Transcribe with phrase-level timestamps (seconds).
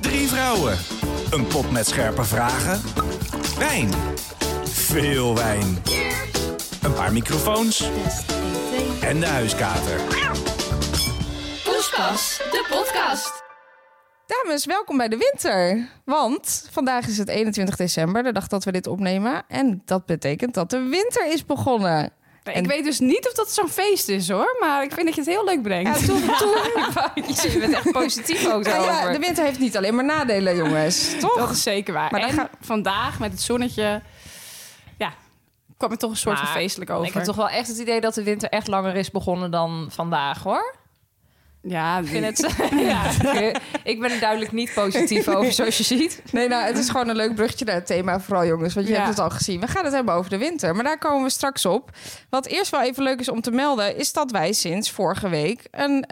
[0.00, 0.76] Drie vrouwen.
[1.30, 2.80] Een pot met scherpe vragen.
[3.58, 3.90] Wijn.
[4.64, 5.82] Veel wijn.
[6.82, 7.90] Een paar microfoons.
[9.00, 10.00] En de huiskater.
[11.64, 13.42] Poespas, de podcast.
[14.26, 15.88] Dames, welkom bij de winter.
[16.04, 19.42] Want vandaag is het 21 december, de dag dat we dit opnemen.
[19.48, 22.12] En dat betekent dat de winter is begonnen.
[22.56, 25.20] Ik weet dus niet of dat zo'n feest is hoor, maar ik vind dat je
[25.20, 26.00] het heel leuk brengt.
[26.00, 29.94] Ja, toen, toen, je bent echt positief ook ja, ja, de winter heeft niet alleen
[29.94, 31.10] maar nadelen, jongens.
[31.20, 31.36] Toch?
[31.36, 32.10] Dat is zeker waar.
[32.10, 34.02] Maar dan en ga- vandaag met het zonnetje,
[34.98, 35.12] ja,
[35.76, 37.06] kwam het toch een soort van feestelijk over.
[37.06, 39.88] Ik heb toch wel echt het idee dat de winter echt langer is begonnen dan
[39.90, 40.76] vandaag, hoor.
[41.68, 42.54] Ja, Ik vind het...
[42.90, 43.10] ja,
[43.84, 46.22] ik ben er duidelijk niet positief over, zoals je ziet.
[46.32, 48.74] Nee, nou, het is gewoon een leuk bruggetje naar het thema, vooral jongens.
[48.74, 48.98] Want je Ja.
[48.98, 49.60] hebt het al gezien.
[49.60, 51.90] We gaan het hebben over de winter, maar daar komen we straks op.
[52.30, 55.62] Wat eerst wel even leuk is om te melden, is dat wij sinds vorige week
[55.70, 56.04] een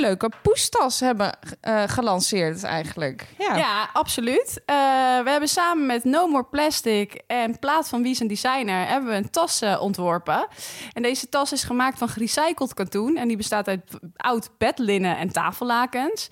[0.00, 3.26] leuke poestas hebben eh, gelanceerd eigenlijk.
[3.38, 3.56] Ja.
[3.56, 4.62] Ja, absoluut.
[4.66, 4.76] Eh,
[5.24, 9.30] we hebben samen met No More Plastic en Plaat van Wies Designer hebben we een
[9.30, 10.46] tas eh, ontworpen.
[10.92, 15.32] En deze tas is gemaakt van gerecycled katoen en die bestaat uit oud bedlinnen en
[15.32, 16.28] tafellakens.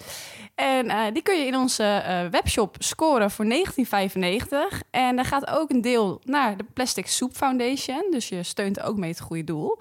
[0.54, 3.50] En eh, die kun je in onze eh, webshop scoren voor 19,95.
[4.90, 8.06] En daar gaat ook een deel naar de Plastic Soup Foundation.
[8.10, 9.78] Dus je steunt ook mee het goede doel.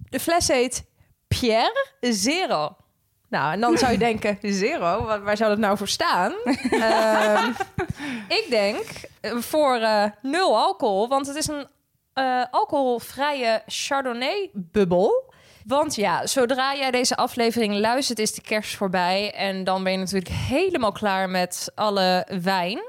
[0.09, 0.84] De fles heet
[1.28, 2.75] Pierre Zero.
[3.31, 6.34] Nou, en dan zou je denken, zero, waar, waar zou dat nou voor staan?
[6.72, 7.52] Ehm,
[8.28, 8.86] ik denk
[9.22, 11.68] eh, voor eh, nul alcohol, want het is een
[12.14, 15.34] eh, alcoholvrije Chardonnay-bubbel.
[15.66, 19.34] Want ja, zodra jij deze aflevering luistert, is de kerst voorbij.
[19.34, 22.80] En dan ben je natuurlijk helemaal klaar met alle wijn.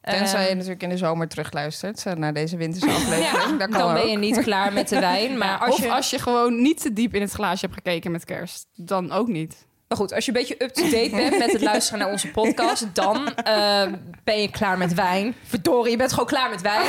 [0.00, 3.60] Tenzij je Ehm, natuurlijk in de zomer terugluistert naar deze winterse aflevering.
[3.60, 4.08] ja, dan ben ook.
[4.08, 5.38] je niet klaar met de wijn.
[5.38, 8.10] Maar als of je, als je gewoon niet te diep in het glaasje hebt gekeken
[8.10, 9.66] met kerst, dan ook niet.
[9.94, 13.34] Maar goed, als je een beetje up-to-date bent met het luisteren naar onze podcast, dan
[13.34, 13.82] eh,
[14.24, 15.34] ben je klaar met wijn.
[15.42, 16.86] Verdorie, je bent gewoon klaar met wijn.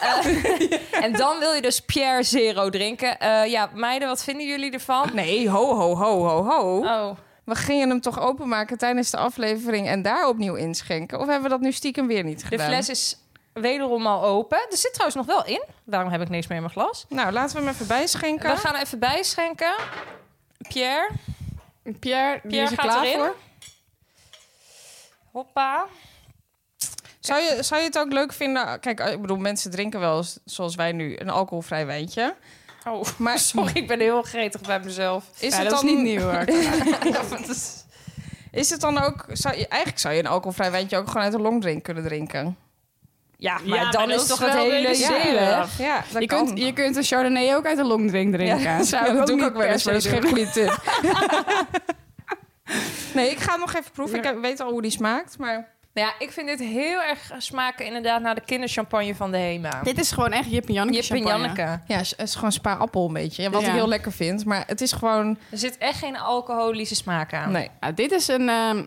[0.00, 3.18] Eh, en dan wil je dus Pierre Zero drinken.
[3.18, 5.10] Eh, ja, meiden, wat vinden jullie ervan?
[5.12, 6.78] Nee, ho, ho, ho, ho, ho.
[6.78, 11.18] Oh, We gingen hem toch openmaken tijdens de aflevering en daar opnieuw inschenken?
[11.18, 12.66] Of hebben we dat nu stiekem weer niet de gedaan?
[12.66, 13.18] fles is
[13.52, 14.58] wederom al open.
[14.70, 15.64] Er zit trouwens nog wel in.
[15.84, 17.06] Daarom heb ik niks meer in mijn glas.
[17.08, 18.50] Nou, laten we hem even bijschenken.
[18.50, 19.74] We gaan even bijschenken.
[20.68, 21.10] Pierre,
[22.00, 23.18] Pierre, Pierre is er gaat klaar erin.
[23.18, 23.36] voor.
[25.32, 25.86] hoppa.
[27.20, 28.80] Zou je, zou je het ook leuk vinden?
[28.80, 32.34] Kijk, ik bedoel, mensen drinken wel eens, zoals wij nu, een alcoholvrij wijntje.
[32.86, 35.24] Oh, Maar sorry, ik ben heel gretig bij mezelf.
[35.38, 36.30] is Ja, het dat dan is niet nieuw
[38.50, 39.24] is- het dan ook...
[39.32, 42.56] Zou je, eigenlijk zou je een alcoholvrij wijntje ook gewoon uit een longdrink kunnen drinken.
[43.38, 45.32] Ja, maar Ja, dan maar dat is toch het hele idee.
[45.34, 45.66] Ja,
[46.12, 46.46] dat Je kan.
[46.46, 48.58] kunt, je kunt een Chardonnay ook uit een longdrink drinken.
[48.70, 50.76] Ja, Zou ja, dat doe ik ook wel eens, maar dat is geen goede tip.
[53.14, 54.24] nee, ik ga hem nog even proeven.
[54.24, 55.74] Ik weet al hoe die smaakt, maar...
[55.92, 59.80] Nou ja, ik vind dit heel erg smaken inderdaad naar de kinderchampagne van de HEMA.
[59.82, 61.42] Dit is gewoon echt Jip en Janneke Jip en champagne.
[61.54, 61.80] Janneke.
[61.86, 63.42] Ja, het is gewoon spa-appel een beetje.
[63.42, 63.66] Ja, Wat Ja.
[63.68, 64.44] ik heel lekker vind.
[64.44, 65.38] Maar het is gewoon...
[65.50, 67.50] Er zit echt geen alcoholische smaak aan.
[67.52, 67.70] Nee.
[67.80, 68.84] Nou, dit is een, ehm,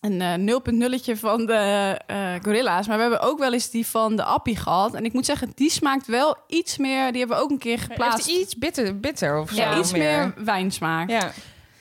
[0.00, 0.54] een eh
[0.98, 2.86] 0.0'tje van de eh, gorilla's.
[2.86, 4.94] Maar we hebben ook wel eens die van de appie gehad.
[4.94, 7.10] En ik moet zeggen, die smaakt wel iets meer...
[7.10, 8.26] Die hebben we ook een keer geplaatst.
[8.26, 9.56] Heeft iets bitter, bitter of zo.
[9.56, 11.10] ja, iets meer wijnsmaak.
[11.10, 11.30] Ja.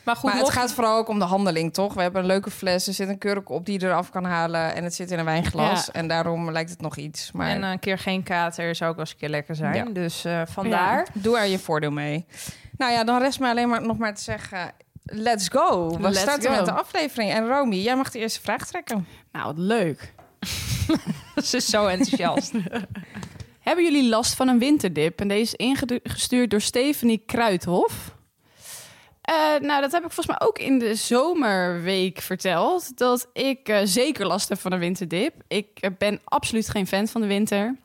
[0.04, 1.94] Maar goed, Maar het mocht- gaat vooral ook om de handeling, toch?
[1.94, 4.76] We hebben een leuke fles, er zit een kurk op die je eraf kan halen...
[4.76, 5.86] en het zit in een wijnglas.
[5.86, 5.92] Ja.
[5.94, 7.32] En daarom lijkt het nog iets.
[7.32, 9.76] Maar En een keer geen kater zou ook wel eens een keer lekker zijn.
[9.76, 9.84] Ja.
[9.94, 11.08] Dus eh, vandaar.
[11.14, 12.26] doe er je voordeel mee.
[12.78, 14.72] Nou ja, dan rest me alleen maar nog maar te zeggen...
[15.06, 15.90] Let's go.
[15.90, 16.56] We Let's starten go.
[16.56, 17.31] met de aflevering.
[17.31, 19.07] En Romy, jij mag de eerste vraag trekken.
[19.31, 20.13] Nou, wat leuk.
[21.44, 22.52] Ze is zo enthousiast.
[23.60, 25.19] Hebben jullie last van een winterdip?
[25.19, 28.16] En deze is ingestuurd door Stephanie Kruithof.
[29.22, 32.98] Eh, nou, dat heb ik volgens mij ook in de zomerweek verteld.
[32.98, 35.34] Dat ik eh, zeker last heb van een winterdip.
[35.48, 37.75] Ik eh, ben absoluut geen fan van de winter.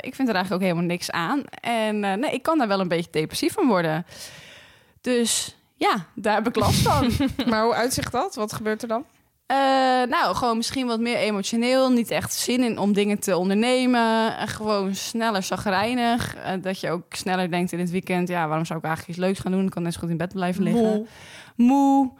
[0.00, 1.44] Ik vind er eigenlijk ook helemaal niks aan.
[1.60, 4.06] En nee, ik kan daar wel een beetje depressief van worden.
[5.00, 7.10] Dus ja, daar heb ik last van.
[7.50, 8.34] maar hoe uitzicht dat?
[8.34, 9.04] Wat gebeurt er dan?
[9.46, 9.56] Eh,
[10.08, 11.90] nou, gewoon misschien wat meer emotioneel.
[11.90, 14.36] Niet echt zin in om dingen te ondernemen.
[14.36, 16.36] En gewoon sneller zagrijnig.
[16.36, 18.28] Eh, dat je ook sneller denkt in het weekend...
[18.28, 19.64] ja, waarom zou ik eigenlijk iets leuks gaan doen?
[19.64, 20.82] Ik kan net zo goed in bed blijven liggen.
[20.82, 21.06] Moe.
[21.56, 22.10] Moe.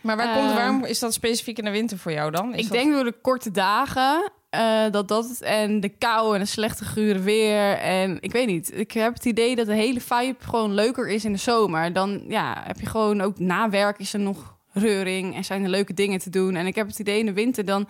[0.00, 2.52] Maar waar Eh, komt, waarom is dat specifiek in de winter voor jou dan?
[2.54, 4.32] Is ik dat- denk door de korte dagen...
[4.54, 7.78] eh, dat dat en de kou en de slechte gure weer.
[7.78, 8.78] En ik weet niet.
[8.78, 11.92] Ik heb het idee dat de hele vibe gewoon leuker is in de zomer.
[11.92, 15.68] Dan ja, heb je gewoon ook na werk is er nog reuring en zijn er
[15.68, 16.54] leuke dingen te doen.
[16.54, 17.88] En ik heb het idee in de winter dan,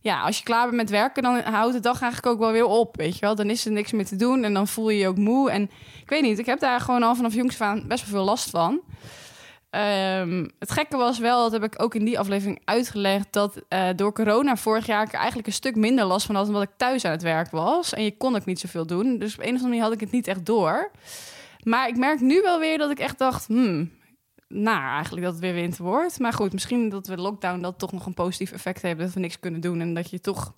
[0.00, 2.66] ja, als je klaar bent met werken, dan houdt de dag eigenlijk ook wel weer
[2.66, 3.34] op, weet je wel.
[3.34, 5.50] Dan is er niks meer te doen en dan voel je je ook moe.
[5.50, 5.62] En
[6.00, 8.50] ik weet niet, ik heb daar gewoon al vanaf jongs aan best wel veel last
[8.50, 8.80] van.
[9.70, 13.88] Ehm, het gekke was wel, dat heb ik ook in die aflevering uitgelegd, dat eh,
[13.96, 17.04] door corona vorig jaar ik eigenlijk een stuk minder last van had, omdat ik thuis
[17.04, 17.92] aan het werk was.
[17.92, 19.18] En je kon ook niet zoveel doen.
[19.18, 20.90] Dus op een of andere manier had ik het niet echt door.
[21.62, 23.90] Maar ik merk nu wel weer dat ik echt dacht, hmm,
[24.48, 26.18] naar eigenlijk dat het weer winter wordt.
[26.18, 29.20] Maar goed, misschien dat we lockdown dat toch nog een positief effect hebben, dat we
[29.20, 30.52] niks kunnen doen en dat je toch,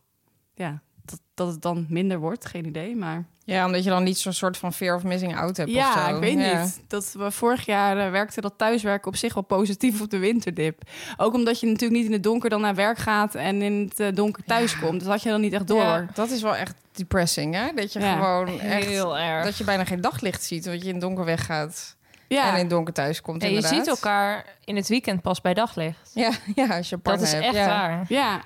[0.55, 2.47] ja, dat, dat het dan minder wordt.
[2.47, 5.57] Geen idee, maar Ja, omdat je dan niet zo'n soort van fear of missing out
[5.57, 6.15] hebt of ja, zo.
[6.15, 6.63] ik weet Ja.
[6.63, 6.81] niet.
[6.89, 10.83] Dat we vorig jaar eh, werkte dat thuiswerken op zich wel positief op de winterdip.
[11.17, 14.01] Ook omdat je natuurlijk niet in het donker dan naar werk gaat en in het
[14.01, 15.01] eh, donker thuis komt.
[15.01, 15.83] Dat had je dan niet echt door.
[15.83, 17.67] Ja, dat is wel echt depressing, hè?
[17.75, 18.13] Dat je Ja.
[18.15, 18.87] gewoon echt...
[18.87, 19.45] Heel erg.
[19.45, 21.97] Dat je bijna geen daglicht ziet, want je in het donker weggaat.
[22.29, 22.47] Ja.
[22.49, 25.55] En in het donker thuis komt, Ja, je ziet elkaar in het weekend pas bij
[25.55, 26.11] daglicht.
[26.15, 27.45] Ja, ja als je een Dat partner is hebt.
[27.45, 27.67] echt ja.
[27.67, 28.05] waar.
[28.09, 28.41] Ja.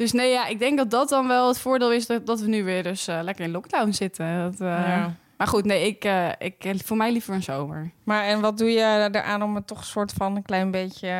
[0.00, 2.48] Dus nee, ja, ik denk dat dat dan wel het voordeel is dat, dat we
[2.48, 4.42] nu weer dus eh, lekker in lockdown zitten.
[4.42, 5.14] Dat, eh, Ja.
[5.36, 7.90] Maar goed, nee, ik, eh, ik, voor mij liever een zomer.
[8.04, 11.14] Maar en wat doe je eraan om het toch een soort van een klein beetje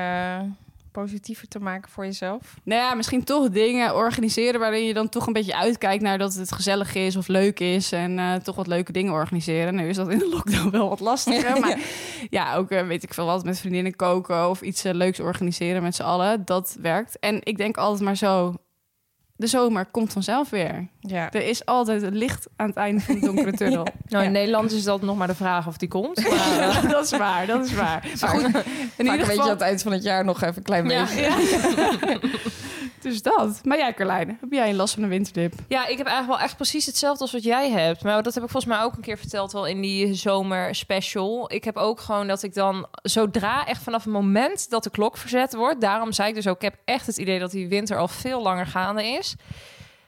[0.93, 2.56] positiever te maken voor jezelf?
[2.62, 6.35] Nou ja, misschien toch dingen organiseren waarin je dan toch een beetje uitkijkt naar dat
[6.35, 7.93] het gezellig is of leuk is.
[7.93, 9.75] En toch wat leuke dingen organiseren.
[9.75, 11.61] Nu is dat in de lockdown wel wat lastiger.
[11.61, 11.79] Maar
[12.31, 16.03] ja, ook weet ik veel wat met vriendinnen koken of iets leuks organiseren met z'n
[16.03, 16.44] allen.
[16.44, 17.19] Dat werkt.
[17.19, 18.55] En ik denk altijd maar zo,
[19.41, 20.89] de zomer komt vanzelf weer.
[21.01, 21.31] Ja.
[21.33, 23.87] Er is altijd een licht aan het einde van de donkere tunnel.
[24.09, 24.39] Nou, in Ja.
[24.39, 26.23] Nederland is dat nog maar de vraag of die komt.
[26.31, 28.07] Maar, eh, dat is waar, dat is waar.
[28.21, 28.65] Maar goed, in Vaak
[28.99, 29.43] ieder weet je geval...
[29.45, 31.05] aan het eind van het jaar nog even een klein Ja.
[31.05, 31.21] beetje.
[31.21, 32.19] Ja.
[33.01, 33.61] dus dat.
[33.65, 35.55] Maar jij, Carlijn, heb jij een last van een winterdip?
[35.69, 38.03] Ja, ik heb eigenlijk wel echt precies hetzelfde als wat jij hebt.
[38.03, 41.53] Maar dat heb ik volgens mij ook een keer verteld wel in die zomer special.
[41.53, 45.17] Ik heb ook gewoon dat ik dan zodra echt vanaf het moment dat de klok
[45.17, 45.81] verzet wordt.
[45.81, 48.43] Daarom zei ik dus ook, ik heb echt het idee dat die winter al veel
[48.43, 49.30] langer gaande is.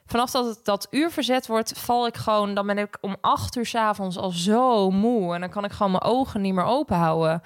[0.07, 2.55] Vanaf dat het dat uur verzet wordt, val ik gewoon.
[2.55, 5.35] Dan ben ik om acht uur 's avonds al zo moe.
[5.35, 7.43] En dan kan ik gewoon mijn ogen niet meer open houden.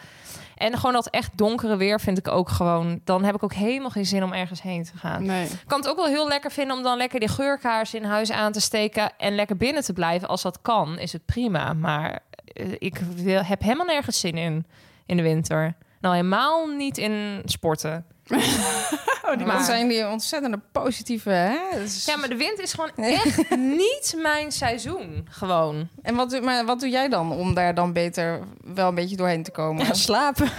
[0.55, 3.01] En gewoon dat echt donkere weer vind ik ook gewoon.
[3.05, 5.27] Dan heb ik ook helemaal geen zin om ergens heen te gaan.
[5.27, 5.45] Nee.
[5.45, 8.31] Ik kan het ook wel heel lekker vinden om dan lekker die geurkaars in huis
[8.31, 10.29] aan te steken en lekker binnen te blijven.
[10.29, 11.73] Als dat kan, is het prima.
[11.73, 14.67] Maar eh, ik wil, heb helemaal nergens zin in
[15.07, 15.77] in de winter.
[16.01, 18.07] Nou, helemaal niet in sporten.
[18.27, 21.31] Maar dat zijn die ontzettende positieve...
[21.31, 21.57] Hè?
[21.83, 25.27] Is- Ja, maar de wind is gewoon echt niet mijn seizoen.
[25.31, 25.89] Gewoon.
[26.03, 28.41] En wat, doe- maar wat doe jij dan om daar dan beter
[28.75, 29.97] wel een beetje doorheen te komen?
[29.97, 30.51] slapen.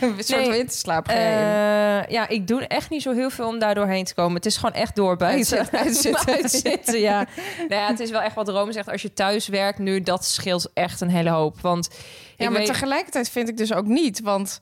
[0.00, 0.50] een soort Nee.
[0.50, 1.08] winterslaap.
[1.08, 1.16] Eh,
[2.08, 4.34] ja, ik doe echt niet zo heel veel om daar doorheen te komen.
[4.34, 5.58] Het is gewoon echt doorbijten.
[5.58, 6.34] Uitzitten, uitzitten.
[6.42, 7.26] Uitzitten, ja.
[7.68, 7.86] nou ja.
[7.86, 8.88] Het is wel echt wat Rome zegt.
[8.90, 11.60] Als je thuis werkt nu, dat scheelt echt een hele hoop.
[11.60, 11.88] Want
[12.36, 14.20] Ja, maar weet- tegelijkertijd vind ik dus ook niet.
[14.20, 14.58] Want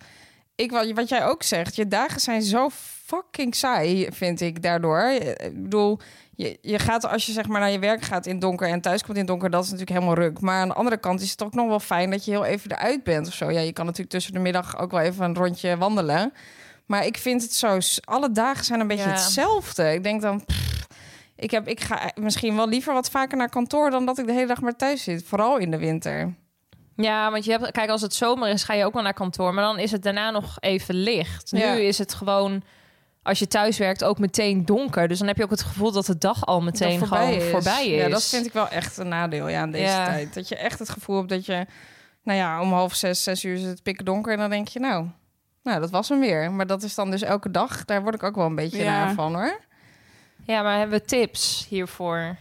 [0.58, 2.68] ik, wat, wat jij ook zegt, je dagen zijn zo
[3.04, 5.02] fucking saai, vind ik daardoor.
[5.02, 5.98] Ik bedoel,
[6.34, 9.02] je, je gaat als je zeg maar naar je werk gaat in donker en thuis
[9.02, 10.40] komt in donker, dat is natuurlijk helemaal ruk.
[10.40, 12.70] Maar aan de andere kant is het ook nog wel fijn dat je heel even
[12.70, 13.50] eruit bent of zo.
[13.50, 16.32] Ja, je kan natuurlijk tussen de middag ook wel even een rondje wandelen.
[16.86, 19.10] Maar ik vind het zo, alle dagen zijn een beetje Ja.
[19.10, 19.92] hetzelfde.
[19.92, 20.86] Ik denk dan, pff,
[21.36, 24.32] ik, heb, ik ga misschien wel liever wat vaker naar kantoor dan dat ik de
[24.32, 25.24] hele dag maar thuis zit.
[25.24, 26.34] Vooral in de winter.
[27.02, 29.54] Ja, want je hebt, kijk, als het zomer is, ga je ook wel naar kantoor.
[29.54, 31.50] Maar dan is het daarna nog even licht.
[31.50, 31.74] Ja.
[31.74, 32.62] Nu is het gewoon
[33.22, 35.08] als je thuis werkt ook meteen donker.
[35.08, 37.86] Dus dan heb je ook het gevoel dat de dag al meteen dat gewoon voorbij
[37.86, 38.02] is.
[38.02, 40.04] Ja, dat vind ik wel echt een nadeel ja, aan deze Ja.
[40.04, 40.34] tijd.
[40.34, 41.66] Dat je echt het gevoel hebt dat je,
[42.22, 44.32] nou ja, om half zes, zes uur is het pikken donker.
[44.32, 45.06] En dan denk je, nou,
[45.62, 46.52] nou, dat was hem weer.
[46.52, 47.84] Maar dat is dan dus elke dag.
[47.84, 49.60] Daar word ik ook wel een beetje naar van hoor.
[50.44, 52.36] Ja, maar hebben we tips hiervoor?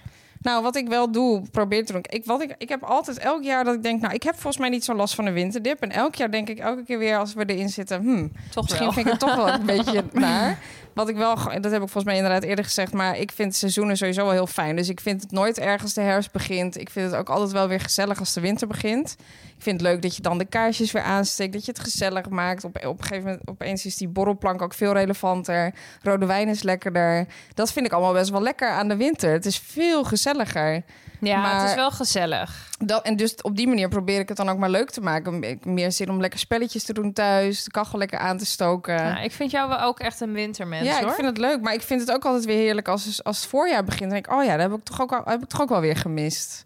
[0.48, 2.01] Nou, wat ik wel doe, probeer te doen.
[2.10, 4.58] Ik, wat ik, ik heb altijd elk jaar dat ik denk, nou, ik heb volgens
[4.58, 5.82] mij niet zo last van een winterdip.
[5.82, 8.84] En elk jaar denk ik elke keer weer als we erin zitten, hmm, Toch Misschien
[8.84, 8.94] wel.
[8.94, 10.60] vind ik het toch wel een beetje naar.
[10.94, 13.98] Wat ik wel, dat heb ik volgens mij inderdaad eerder gezegd, maar ik vind seizoenen
[13.98, 14.75] sowieso wel heel fijn.
[14.75, 16.80] Dus ik vind het nooit erg als de herfst begint.
[16.80, 19.16] Ik vind het ook altijd wel weer gezellig als de winter begint.
[19.58, 22.30] Ik vind het leuk dat je dan de kaarsjes weer aansteekt, dat je het gezellig
[22.30, 22.64] maakt.
[22.64, 25.74] Op, op een gegeven moment opeens is die borrelplank ook veel relevanter.
[26.02, 27.26] Rode wijn is lekkerder.
[27.54, 29.32] Dat vind ik allemaal best wel lekker aan de winter.
[29.32, 30.84] Het is veel gezelliger.
[31.20, 32.70] Ja, Maar- het is wel gezellig.
[32.80, 35.58] Dat, en dus op die manier probeer ik het dan ook maar leuk te maken.
[35.64, 39.18] Meer zin om lekker spelletjes te doen thuis, de kachel lekker aan te stoken.
[39.18, 41.08] Ik vind jou wel ook echt een wintermens, Ja, hoor.
[41.10, 41.62] ik vind het leuk.
[41.62, 44.02] Maar ik vind het ook altijd weer heerlijk als, als het voorjaar begint.
[44.02, 45.70] Dan denk ik, oh ja, dat heb ik toch ook, al, heb ik toch ook
[45.70, 46.64] wel weer gemist.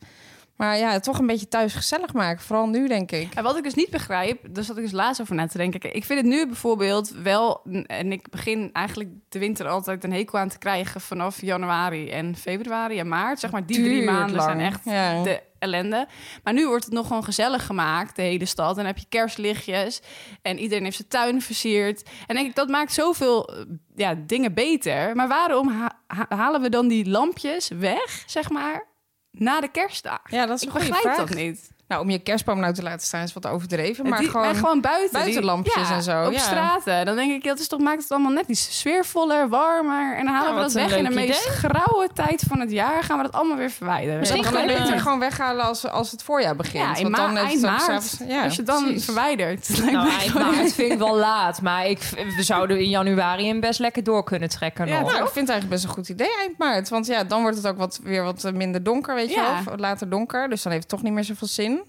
[0.62, 2.44] Maar ja, toch een beetje thuis gezellig maken.
[2.44, 3.34] Vooral nu, denk ik.
[3.34, 5.96] En wat ik dus niet begrijp, daar zat ik dus laatst over na te denken.
[5.96, 10.39] Ik vind het nu bijvoorbeeld wel, en ik begin eigenlijk de winter altijd een hekel
[10.39, 13.39] aan te krijgen vanaf januari en februari en maart.
[13.39, 14.44] Zeg maar, die drie maanden lang.
[14.50, 15.24] zijn echt Ja.
[15.24, 16.08] de ellende.
[16.44, 18.70] Maar nu wordt het nog gewoon gezellig gemaakt, de hele stad.
[18.70, 20.01] En dan heb je kerstlichtjes
[20.41, 22.10] en iedereen heeft zijn tuin versierd.
[22.27, 23.62] En denk ik, dat maakt zoveel eh,
[23.96, 25.15] ja, dingen beter.
[25.15, 28.89] Maar waarom ha- ha- halen we dan die lampjes weg, zeg maar,
[29.31, 30.21] na de kerstdag?
[30.29, 31.17] Ja, dat is Ik begrijp vraag.
[31.17, 31.71] dat niet.
[31.91, 34.10] Nou, om je kerstboom nou te laten staan is wat overdreven.
[34.10, 34.55] Maar Die- gewoon...
[34.55, 35.19] gewoon buiten.
[35.19, 36.39] buitenlampjes Die- en zo, Op ja.
[36.39, 37.05] straten.
[37.05, 40.15] Dan denk ik, dat is toch, maakt het allemaal net iets sfeervoller, warmer.
[40.17, 43.03] En dan halen we dat weg in de meest grauwe tijd van het jaar.
[43.03, 44.19] Gaan we dat allemaal weer verwijderen.
[44.19, 46.83] Misschien dan Dat kan kunnen beter gewoon weghalen als, als het voorjaar begint.
[46.83, 48.17] ja, in Want dan ma- eind het maart.
[48.27, 49.05] Ja, als je dan precies.
[49.05, 49.67] verwijdert.
[49.67, 51.62] Het Nou, eind maart vind ik wel laat.
[51.62, 52.00] Maar ik,
[52.36, 55.12] we zouden in januari hem best lekker door kunnen trekken Ja, nog.
[55.12, 56.89] Nou, ik vind het eigenlijk best een goed idee eind maart.
[56.89, 59.74] Want ja, dan wordt het ook wat, weer wat minder donker, weet je wel.
[59.74, 60.50] Of later donker.
[60.50, 61.80] Dus dan heeft het toch niet meer zoveel zin.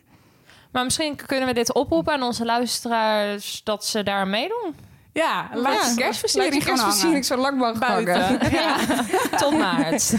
[0.72, 3.60] Maar misschien kunnen we dit oproepen aan onze luisteraars...
[3.64, 4.74] dat ze daar meedoen.
[5.12, 6.84] Ja, laat Ja, je kerstversiering Laat je gaan hangen.
[6.84, 8.04] kerstversiering zo lang mogelijk hangen.
[8.04, 8.50] Buiten.
[8.60, 8.76] Ja.
[9.42, 10.14] Tot maart.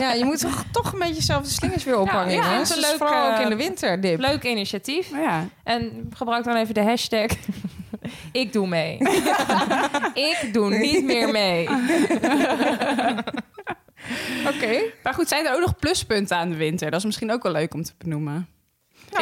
[0.00, 2.34] Ja, je moet toch, toch een beetje zelf de slingers weer ophangen.
[2.34, 2.56] ja, hè?
[2.56, 4.20] dat is een leuk, vooral ook in de winter, dip.
[4.20, 5.10] Leuk initiatief.
[5.10, 5.44] Ja.
[5.64, 7.30] En gebruik dan even de hashtag...
[8.32, 8.98] ik doe mee.
[10.14, 11.68] ik doe niet meer mee.
[14.46, 14.80] Oké.
[15.02, 16.90] Maar goed, zijn er ook nog pluspunten aan de winter?
[16.90, 18.48] Dat is misschien ook wel leuk om te benoemen.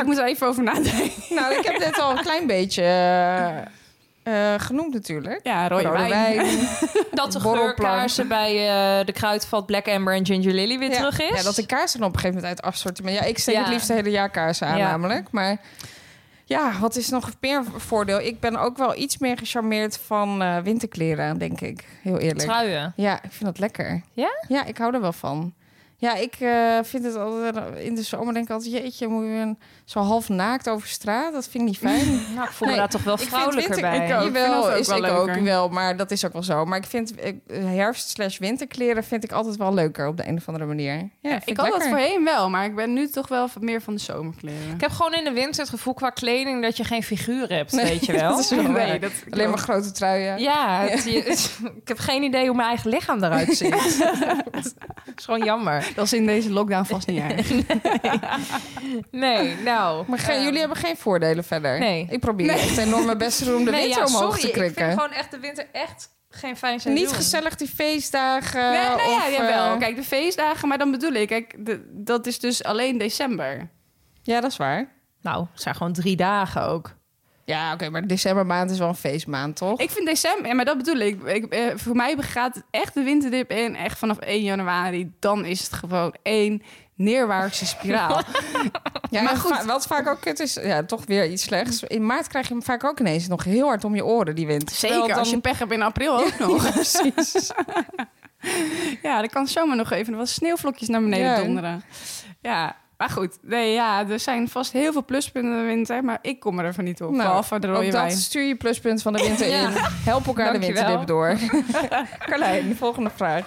[0.00, 1.10] Ik moet er even over nadenken.
[1.30, 2.82] Nou, ik heb net al een klein beetje
[4.22, 5.40] eh, genoemd natuurlijk.
[5.42, 6.36] Ja, rode, Rode wijn.
[6.36, 6.58] wijn.
[7.12, 10.96] Dat de geurkaarsen bij eh, de kruidvat Black Amber en Ginger Lily weer Ja.
[10.96, 11.36] terug is.
[11.38, 13.16] Ja, dat de kaarsen op een gegeven moment uit assortiment.
[13.18, 13.60] Ja, ik steek Ja.
[13.60, 14.90] het liefst de hele jaar kaarsen aan Ja.
[14.90, 15.28] namelijk.
[15.30, 15.56] Maar
[16.44, 18.20] ja, wat is nog meer voordeel?
[18.20, 21.84] Ik ben ook wel iets meer gecharmeerd van eh, winterkleren, denk ik.
[22.02, 22.48] Heel eerlijk.
[22.48, 22.92] Truien.
[22.96, 24.02] Ja, ik vind dat lekker.
[24.12, 24.30] Ja?
[24.48, 25.54] Ja, ik hou er wel van.
[26.02, 27.56] Ja, ik eh, vind het altijd...
[27.78, 28.72] In de zomer denk ik altijd...
[28.72, 31.32] Jeetje, moet je een- zo half naakt over straat?
[31.32, 32.20] Dat vind ik niet fijn.
[32.34, 33.96] Nou, ik voel Nee, me daar toch wel ik vrouwelijker bij.
[33.96, 34.22] ik ook.
[34.22, 35.34] Jawel, vind dat ook is wel ik leuker.
[35.36, 36.64] ook wel, maar dat is ook wel zo.
[36.64, 37.32] Maar ik vind eh,
[37.64, 40.94] herfst slash winterkleren vind ik altijd wel leuker op de een of andere manier.
[41.20, 43.82] Ja, vind ik had dat voorheen wel, maar ik ben nu toch wel wat meer
[43.82, 44.74] van de zomerkleren.
[44.74, 47.72] Ik heb gewoon in de winter het gevoel qua kleding dat je geen figuur hebt,
[47.72, 48.30] Nee, weet je wel.
[48.30, 48.86] dat is wel waar.
[48.86, 50.38] Nee, dat Alleen maar grote truien.
[50.38, 53.74] Ja, het- je- ik heb geen idee hoe mijn eigen lichaam eruit ziet.
[54.52, 55.91] Het is gewoon jammer.
[55.94, 57.50] Dat is in deze lockdown vast niet erg.
[59.10, 60.04] Nee, nou.
[60.08, 61.78] Maar geen- eh, jullie hebben geen voordelen verder.
[61.78, 62.06] Nee.
[62.10, 64.40] Ik probeer echt enorm mijn best te doen om de nee, winter ja, omhoog sorry,
[64.40, 64.84] te Ik krikken.
[64.86, 67.04] vind gewoon echt de winter echt geen fijn seizoen.
[67.04, 68.70] Niet gezellig die feestdagen.
[68.70, 69.72] Nee, nou ja, of, jawel.
[69.72, 73.70] eh, Kijk, de feestdagen, maar dan bedoel ik, kijk, de- dat is dus alleen december.
[74.22, 74.88] Ja, dat is waar.
[75.22, 76.94] Nou, het zijn gewoon drie dagen ook.
[77.44, 79.80] Ja, oké, maar decembermaand is wel een feestmaand, toch?
[79.80, 81.22] Ik vind december, ja, maar dat bedoel ik.
[81.22, 85.12] ik eh, voor mij gaat het echt de winterdip in, echt vanaf 1 januari.
[85.18, 86.62] Dan is het gewoon één
[86.94, 88.20] neerwaartse spiraal.
[89.10, 89.64] Ja, Maar goed.
[89.64, 91.82] wat vaak ook kut is, ja, toch weer iets slechts.
[91.82, 94.46] In maart krijg je hem vaak ook ineens nog heel hard om je oren, die
[94.46, 94.72] wind.
[94.72, 96.70] Zeker, Terwijl als je pech hebt in april ook nog.
[96.72, 97.50] precies.
[99.02, 101.36] Ja, dan kan zomaar nog even wat sneeuwvlokjes naar beneden Ja.
[101.36, 101.82] donderen.
[102.40, 103.38] Ja, maar goed.
[103.40, 106.66] Nee, ja, er zijn vast heel veel pluspunten in de winter, maar ik kom er
[106.66, 107.10] even niet op.
[107.10, 108.08] Nou, behalve de rode ook wijn.
[108.08, 109.68] dat stuur je pluspunt van de winter Ja.
[109.68, 109.72] in.
[110.04, 110.98] Help elkaar de Dankjewel.
[110.98, 111.38] winterdip door.
[112.28, 113.46] Carlijn, de volgende vraag.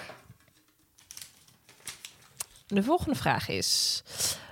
[2.66, 4.02] De volgende vraag is...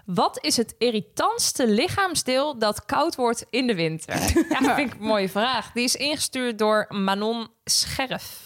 [0.05, 4.15] Wat is het irritantste lichaamsdeel dat koud wordt in de winter?
[4.49, 5.73] Ja, dat vind ik een mooie vraag.
[5.73, 8.39] Die is ingestuurd door Manon Scherf.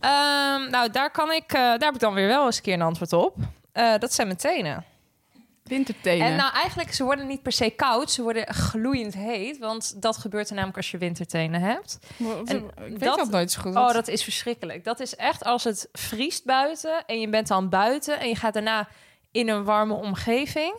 [0.00, 2.74] Ehm, nou, daar, kan ik, eh, daar heb ik dan weer wel eens een keer
[2.74, 3.36] een antwoord op.
[3.72, 4.84] Eh, dat zijn mijn tenen.
[5.68, 6.26] Wintertenen.
[6.26, 8.10] En nou, eigenlijk, ze worden niet per se koud.
[8.10, 9.58] Ze worden gloeiend heet.
[9.58, 11.98] Want dat gebeurt er namelijk als je wintertenen hebt.
[12.44, 13.76] En ik weet dat- dat, nooit zo goed.
[13.76, 14.84] Oh, dat is verschrikkelijk.
[14.84, 18.54] Dat is echt als het vriest buiten en je bent dan buiten en je gaat
[18.54, 18.88] daarna
[19.32, 20.78] in een warme omgeving.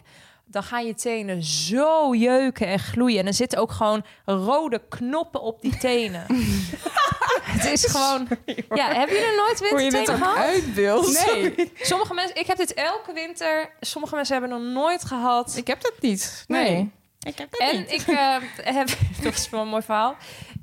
[0.51, 3.19] Dan gaan je tenen zo jeuken en gloeien.
[3.19, 6.25] En er zitten ook gewoon rode knoppen op die tenen.
[7.55, 8.27] het is gewoon...
[8.69, 10.37] Ja, hebben jullie nooit je dit wintertenen ook gehad?
[10.37, 11.25] uitbeeldt.
[11.25, 11.71] Nee.
[11.81, 12.35] Sommige mensen...
[12.35, 13.71] Ik heb dit elke winter.
[13.79, 15.55] Sommige mensen hebben nog nooit gehad.
[15.55, 16.43] Ik heb dat niet.
[16.47, 16.69] Nee.
[16.69, 16.91] Nee.
[17.19, 17.91] Ik heb dat En niet.
[17.91, 18.35] ik eh,
[18.77, 18.87] heb...
[19.21, 20.15] Dat is wel een mooi verhaal.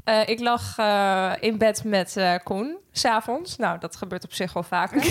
[0.06, 3.56] Eh, ik lag eh, in bed met eh Koen, s'avonds.
[3.56, 4.96] Nou, dat gebeurt op zich wel vaker.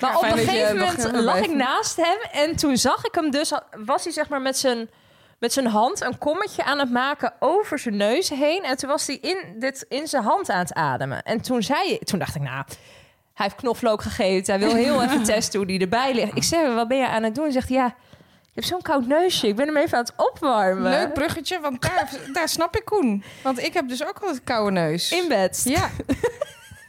[0.00, 3.52] Maar op een gegeven moment lag ik naast hem en toen zag ik hem dus,
[3.84, 4.90] was hij zeg maar met zijn,
[5.38, 8.62] met zijn hand een kommetje aan het maken over zijn neus heen.
[8.62, 11.22] En toen was hij in, dit, in zijn hand aan het ademen.
[11.22, 12.64] En toen zei je, toen dacht ik, nou,
[13.34, 14.58] hij heeft knoflook gegeten.
[14.58, 16.36] Hij wil heel even testen hoe die erbij ligt.
[16.36, 17.44] Ik zeg, wat ben je aan het doen?
[17.44, 17.94] Hij zegt, ja,
[18.54, 19.46] je hebt zo'n koud neusje.
[19.48, 20.90] Ik ben hem even aan het opwarmen.
[20.90, 23.24] Leuk bruggetje, want daar, daar snap ik Koen.
[23.42, 25.12] Want ik heb dus ook altijd een koude neus.
[25.12, 25.60] In bed.
[25.64, 25.90] Ja,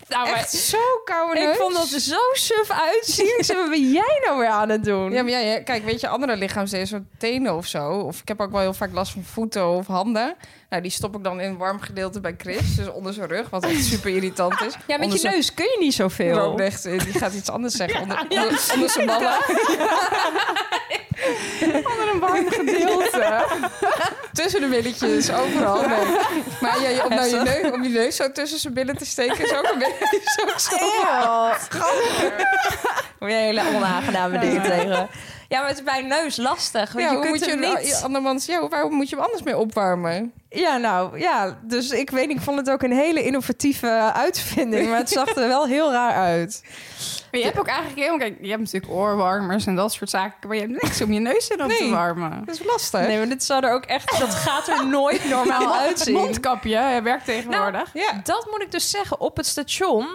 [0.09, 1.51] Nou, maar echt zo koude neus.
[1.55, 3.35] ik vond dat er zo suf uitzien.
[3.37, 5.11] Ik zei, wat ben jij nou weer aan het doen?
[5.11, 7.89] Ja, maar ja, kijk, weet je, andere lichaamsdelen, zoals tenen of zo.
[7.91, 10.35] Of ik heb ook wel heel vaak last van voeten of handen.
[10.69, 12.75] Nou, die stop ik dan in een warm gedeelte bij Chris.
[12.75, 14.73] Dus onder zijn rug, wat echt super irritant is.
[14.87, 16.35] Ja, met Onder je zijn- neus kun je niet zoveel.
[16.37, 18.01] Roodrecht, die gaat iets anders zeggen.
[18.03, 19.37] Onder, onder, onder zijn ballen.
[21.91, 23.45] Onder een warm gedeelte.
[24.33, 25.81] Tussen de billetjes, overal.
[25.87, 26.43] Nee.
[26.61, 29.45] Maar ja, om, nou je neus, om je neus zo tussen zijn billen te steken
[29.45, 30.77] is ook een beetje ook zo.
[33.19, 35.09] Moet je hele onaangename dingen tegen.
[35.47, 36.91] Ja, maar het is bij een neus lastig.
[36.91, 38.01] Want Ja, je hoe kunt moet je hem niet...
[38.03, 40.31] Andermans, ja, waar moet je hem anders mee opwarmen?
[40.49, 41.57] Ja, nou, ja.
[41.63, 44.89] Dus ik weet ik vond het ook een hele innovatieve uitvinding.
[44.89, 46.61] Maar het zag er wel heel raar uit.
[47.31, 48.19] Maar je hebt ook eigenlijk helemaal...
[48.19, 50.47] Kijk, je hebt natuurlijk oorwarmers en dat soort zaken.
[50.47, 52.43] Maar je hebt niks om je neus in op te warmen.
[52.45, 52.99] Dat is lastig.
[53.07, 54.19] Nee, maar dit zou er ook echt...
[54.19, 56.13] Dat gaat er nooit normaal Het uitzien.
[56.15, 57.89] mondkapje hè, werkt tegenwoordig.
[57.93, 58.21] Ja.
[58.23, 59.19] Dat moet ik dus zeggen.
[59.19, 60.07] Op het station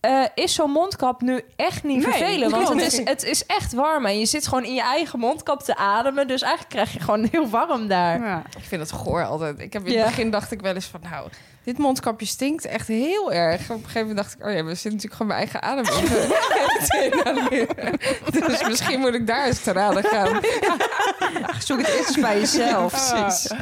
[0.00, 2.52] eh, is zo'n mondkap nu echt niet Nee, vervelend.
[2.52, 4.06] Want het is, het is echt warm.
[4.06, 6.26] En je zit gewoon in je eigen mondkap te ademen.
[6.28, 8.20] Dus eigenlijk krijg je gewoon heel warm daar.
[8.20, 8.42] Ja.
[8.56, 9.58] Ik vind het goor altijd.
[9.58, 9.98] Ik heb in Ja.
[9.98, 11.28] het begin dacht ik wel eens van, nou,
[11.68, 13.60] dit mondkapje stinkt echt heel erg.
[13.62, 15.84] Op een gegeven moment dacht ik, oh ja, we zitten natuurlijk gewoon mijn eigen adem
[18.30, 20.40] in Dus misschien moet ik daar eens te raden gaan.
[21.66, 23.10] Zoek het eerst bij jezelf.
[23.10, 23.52] Precies.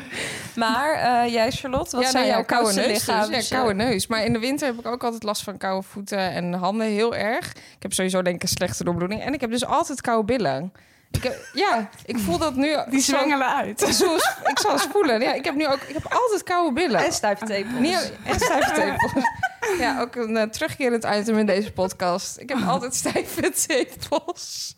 [0.55, 2.87] Maar eh, jij, Charlotte, wat ja, zijn nou jouw koude neus.
[2.87, 3.49] Dus, lichaams...
[3.49, 4.07] ja, koude neus.
[4.07, 7.14] Maar in de winter heb ik ook altijd last van koude voeten en handen heel
[7.14, 7.51] erg.
[7.51, 9.23] Ik heb sowieso denk ik een slechte doorbloeding.
[9.23, 10.73] En ik heb dus altijd koude billen.
[11.11, 12.77] Ik heb, ja, ik voel dat nu.
[12.90, 13.81] Die zwengelen uit.
[13.81, 15.21] zo eens- ik zal eens voelen.
[15.21, 15.81] Ja, ik heb nu ook.
[15.87, 17.05] Ik heb altijd koude billen.
[17.05, 18.11] En stijve tepels.
[18.25, 19.25] En stijve tepels.
[19.79, 22.38] Ja, ook een eh, terugkerend item in deze podcast.
[22.38, 24.75] Ik heb altijd stijve tepels.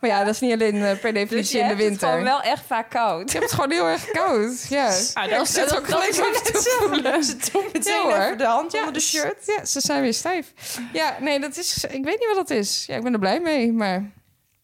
[0.00, 1.88] Maar ja, dat is niet alleen eh, per Dus definitie je in de hebt het
[1.88, 2.08] winter.
[2.08, 3.20] gewoon wel echt vaak koud.
[3.26, 4.66] Ik heb het gewoon heel erg koud.
[4.68, 4.86] Ja.
[5.14, 7.24] Ah, Ik zit ook gelijk even te voelen.
[7.24, 8.14] Ze doen meteen Ja, hoor.
[8.14, 9.46] even de hand Ja, onder de shirt.
[9.46, 10.52] Ja, ze zijn weer stijf.
[10.92, 11.84] Ja, nee, dat is.
[11.84, 12.84] Ik weet niet wat dat is.
[12.86, 14.10] Ja, ik ben er blij mee, maar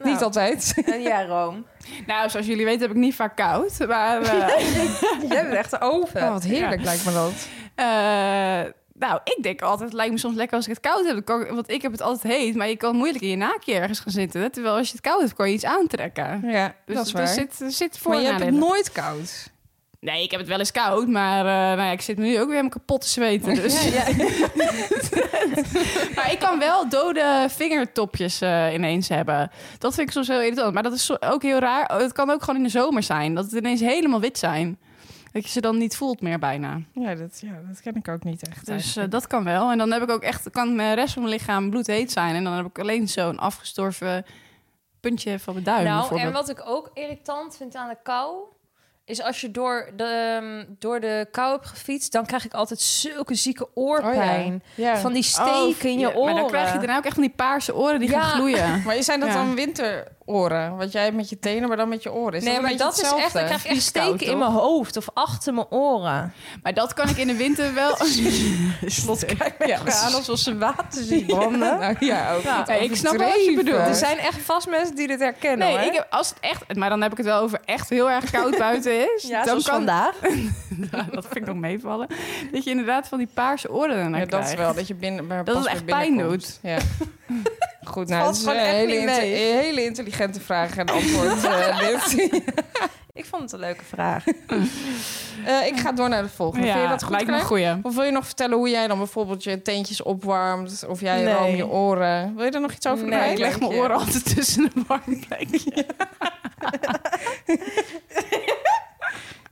[0.04, 0.24] niet Nou.
[0.24, 0.74] altijd.
[0.84, 1.66] En ja, Room.
[2.06, 3.78] Nou, zoals jullie weten heb ik niet vaak koud.
[3.88, 4.48] Maar eh,
[5.30, 6.22] Jij bent echt de oven.
[6.22, 7.48] Oh, wat heerlijk lijkt me dat.
[7.74, 11.28] eh, nou, ik denk altijd, het lijkt me soms lekker als ik het koud heb.
[11.54, 14.12] Want ik heb het altijd heet, maar je kan moeilijk in je naakje ergens gaan
[14.12, 14.52] zitten.
[14.52, 16.40] Terwijl als je het koud hebt, kan je iets aantrekken.
[16.50, 17.26] Ja, Dus dat is er waar.
[17.28, 18.68] zit, er zit voor maar je hebt het nadelen.
[18.68, 19.50] nooit koud.
[20.00, 22.36] Nee, ik heb het wel eens koud, maar eh, nou ja, ik zit nu ook
[22.36, 23.54] weer helemaal kapot te zweten.
[23.54, 23.74] Dus.
[26.16, 29.50] maar ik kan wel dode vingertopjes eh, ineens hebben.
[29.78, 30.74] Dat vind ik soms heel irritant.
[30.74, 31.90] Maar dat is ook heel raar.
[31.90, 33.34] Oh, Het kan ook gewoon in de zomer zijn.
[33.34, 34.78] Dat het ineens helemaal wit zijn.
[35.32, 36.80] Dat je ze dan niet voelt meer bijna.
[36.92, 38.66] Ja, dat, ja, dat ken ik ook niet echt.
[38.66, 39.70] Dus eh, dat kan wel.
[39.70, 42.34] En dan heb ik ook echt, kan de rest van mijn lichaam bloedheet zijn.
[42.34, 44.24] En dan heb ik alleen zo'n afgestorven
[45.00, 45.84] puntje van mijn duim.
[45.84, 48.36] Nou, en wat ik ook irritant vind aan de kou...
[49.10, 52.12] is als je door de, ehm, door de kou hebt gefietst...
[52.12, 54.62] dan krijg ik altijd zulke zieke oorpijn.
[54.74, 54.96] ja.
[54.96, 56.24] Van die Oh, steken in je ja, oren.
[56.24, 58.20] Maar dan krijg je daarna ook echt van die paarse oren die Ja.
[58.20, 58.82] gaan gloeien.
[58.84, 59.34] Maar zijn dat Ja.
[59.34, 59.54] dan
[60.30, 60.76] winteroren?
[60.76, 62.34] Wat jij hebt met je tenen, maar dan met je oren.
[62.34, 63.32] Is nee, dat maar dat is echt...
[63.32, 66.32] Dan krijg ik echt steken in mijn hoofd of achter mijn oren.
[66.62, 67.96] Maar dat kan ik in de winter wel.
[68.86, 71.78] Slot kijk me Ja, aan alsof ze water zien branden.
[71.78, 73.58] Nou ja, ook ik snap wel wat je overdreven.
[73.58, 73.96] Er bedoelt.
[73.96, 75.86] zijn echt vast mensen die dit herkennen, Nee, hoor.
[75.86, 78.30] ik heb, als het echt, maar dan heb ik het wel over echt heel erg
[78.30, 79.22] koud buiten is.
[79.22, 80.14] Ja, dan zoals kan vandaag.
[81.10, 82.06] Dat vind ik nog meevallen.
[82.52, 85.44] Dat je inderdaad van die paarse oren Ja, dat is wel dat je binnen, maar
[85.44, 86.58] Dat het echt pijn binnenkomt.
[86.62, 86.78] Ja.
[87.84, 91.44] Goed, nou, dat is een hele, inte- intelligente vraag en antwoord.
[91.44, 92.40] eh.
[93.12, 94.24] Ik vond het een leuke vraag.
[95.44, 96.66] Eh, ik ga door naar de volgende.
[96.66, 97.78] Ja, Vind je dat goed, lijkt me goeie.
[97.82, 100.84] Of wil je nog vertellen hoe jij dan bijvoorbeeld je teentjes opwarmt?
[100.88, 101.34] Of jij Nee.
[101.34, 102.34] room je oren?
[102.36, 103.30] Wil je er nog iets over Nee?
[103.32, 105.86] Ik leg mijn oren altijd tussen een warm plekje.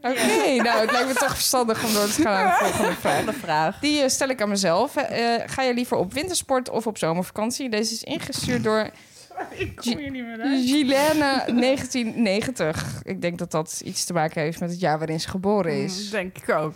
[0.01, 3.25] Oké, nou, het lijkt me toch verstandig om door te gaan naar de volgende vraag.
[3.25, 3.79] De vraag.
[3.79, 4.97] Die eh, stel ik aan mezelf.
[4.97, 7.71] Eh, ga je liever op wintersport of op zomervakantie?
[7.71, 8.91] Deze is ingestuurd door
[9.51, 10.69] Ik kom hier niet meer uit.
[10.69, 13.01] Gilene 1990.
[13.03, 16.05] Ik denk dat dat iets te maken heeft met het jaar waarin ze geboren is.
[16.05, 16.75] Mm, Denk ik ook.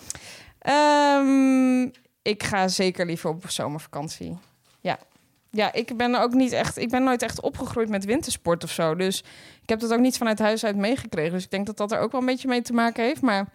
[0.59, 1.83] Ehm,
[2.23, 4.39] ik ga zeker liever op zomervakantie.
[4.81, 4.99] Ja.
[5.55, 6.79] Ja, ik ben ook niet echt.
[6.79, 8.95] Ik ben nooit echt opgegroeid met wintersport of zo.
[8.95, 9.25] Dus
[9.63, 11.33] ik heb dat ook niet vanuit huis uit meegekregen.
[11.33, 13.21] Dus ik denk dat dat er ook wel een beetje mee te maken heeft.
[13.21, 13.49] Maar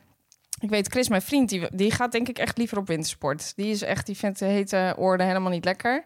[0.60, 3.56] ik weet, Chris, mijn vriend, die, gaat denk ik echt liever op wintersport.
[3.56, 6.04] Die is echt, die vindt de hete oorden helemaal niet lekker.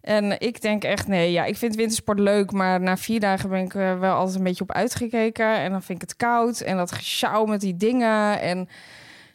[0.00, 3.64] En ik denk echt, nee, ja, ik vind wintersport leuk, maar na vier dagen ben
[3.64, 5.54] ik er wel altijd een beetje op uitgekeken.
[5.54, 8.40] En dan vind ik het koud en dat gesjouw met die dingen.
[8.40, 8.68] En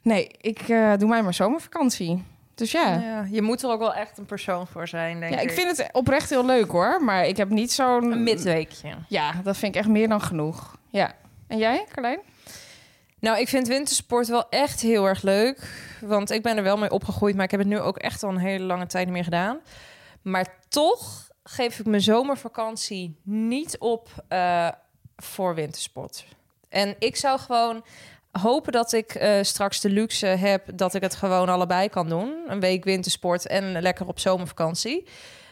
[0.02, 2.24] nee, ik eh, doe mij maar zomervakantie.
[2.56, 2.94] Dus ja.
[3.00, 5.50] Ja, je moet er ook wel echt een persoon voor zijn, denk Ja, ik.
[5.50, 8.12] ik vind het oprecht heel leuk hoor, maar ik heb niet zo'n...
[8.12, 8.96] Een midweekje.
[9.08, 10.76] Ja, dat vind ik echt meer dan genoeg.
[10.90, 11.14] Ja.
[11.48, 12.20] En jij, Carlijn?
[13.20, 15.82] Nou, ik vind wintersport wel echt heel erg leuk.
[16.02, 18.30] Want ik ben er wel mee opgegroeid, maar ik heb het nu ook echt al
[18.30, 19.60] een hele lange tijd niet meer gedaan.
[20.22, 24.68] Maar toch geef ik mijn zomervakantie niet op eh,
[25.18, 26.26] voor wintersport.
[26.70, 27.84] En ik zou gewoon
[28.42, 32.34] hopen dat ik eh, straks de luxe heb dat ik het gewoon allebei kan doen.
[32.48, 35.08] Een week wintersport en lekker op zomervakantie.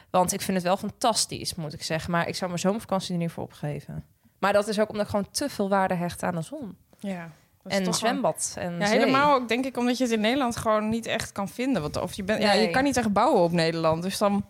[0.09, 2.11] Want ik vind het wel fantastisch, moet ik zeggen.
[2.11, 4.05] Maar ik zou mijn zomervakantie er niet voor opgeven.
[4.39, 6.77] Maar dat is ook omdat ik gewoon te veel waarde hecht aan de zon.
[6.99, 7.29] Ja.
[7.67, 8.55] En een zwembad.
[8.57, 8.97] En Ja, zee.
[8.97, 11.81] helemaal ook denk ik omdat je het in Nederland gewoon niet echt kan vinden.
[11.81, 14.03] Want of je, bent, ja, je kan niet echt bouwen op Nederland.
[14.03, 14.45] Dus dan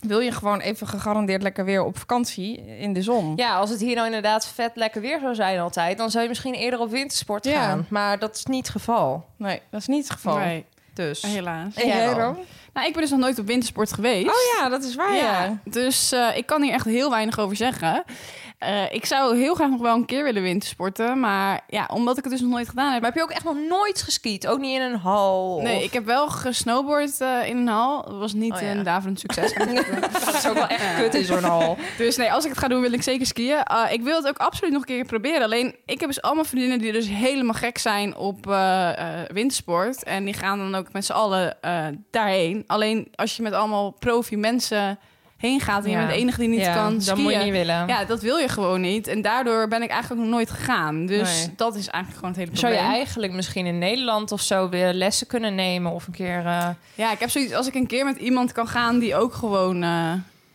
[0.00, 3.32] wil je gewoon even gegarandeerd lekker weer op vakantie in de zon.
[3.36, 5.98] Ja, als het hier nou inderdaad vet lekker weer zou zijn altijd...
[5.98, 7.62] dan zou je misschien eerder op wintersport Ja.
[7.62, 7.86] gaan.
[7.90, 9.26] Maar dat is niet het geval.
[9.36, 10.36] Nee, dat is niet het geval.
[10.38, 11.22] Nee, Dus...
[11.22, 11.74] helaas.
[11.74, 12.34] En jij?
[12.76, 14.26] Nou, ik ben dus nog nooit op wintersport geweest.
[14.28, 15.44] Oh ja, dat is waar, ja.
[15.44, 15.58] ja.
[15.64, 18.04] Dus eh, ik kan hier echt heel weinig over zeggen.
[18.58, 21.20] Eh, ik zou heel graag nog wel een keer willen wintersporten.
[21.20, 23.00] Maar ja, omdat ik het dus nog nooit gedaan heb.
[23.00, 24.46] Maar heb je ook echt nog nooit geskiet?
[24.46, 25.60] Ook niet in een hal?
[25.62, 28.02] Nee, of- ik heb wel gesnowboard eh, in een hal.
[28.04, 28.70] Dat was niet Oh, ja.
[28.70, 29.54] een daverend succes.
[30.24, 31.76] dat is ook wel echt kut in zo'n hal.
[31.98, 33.62] dus nee, als ik het ga doen, wil ik zeker skiën.
[33.90, 35.42] Ik wil het ook absoluut nog een keer proberen.
[35.42, 38.44] Alleen, ik heb dus allemaal vriendinnen die dus helemaal gek zijn op
[39.32, 40.02] wintersport.
[40.04, 41.56] En die gaan dan ook met z'n allen
[42.10, 42.64] daarheen.
[42.66, 44.98] Alleen, als je met allemaal profi mensen
[45.36, 45.84] heen gaat...
[45.84, 47.22] en je bent de enige die niet Ja, kan skiën...
[47.22, 47.86] moet je niet willen.
[47.86, 49.06] Ja, dat wil je gewoon niet.
[49.06, 51.06] En daardoor ben ik eigenlijk nog nooit gegaan.
[51.06, 51.54] Dus Nee.
[51.56, 52.90] dat is eigenlijk gewoon het hele Zou probleem.
[52.92, 55.92] je eigenlijk misschien in Nederland of zo weer lessen kunnen nemen?
[55.92, 56.46] Of een keer...
[56.46, 59.34] eh, Ja, ik heb zoiets als ik een keer met iemand kan gaan die ook
[59.34, 60.12] gewoon eh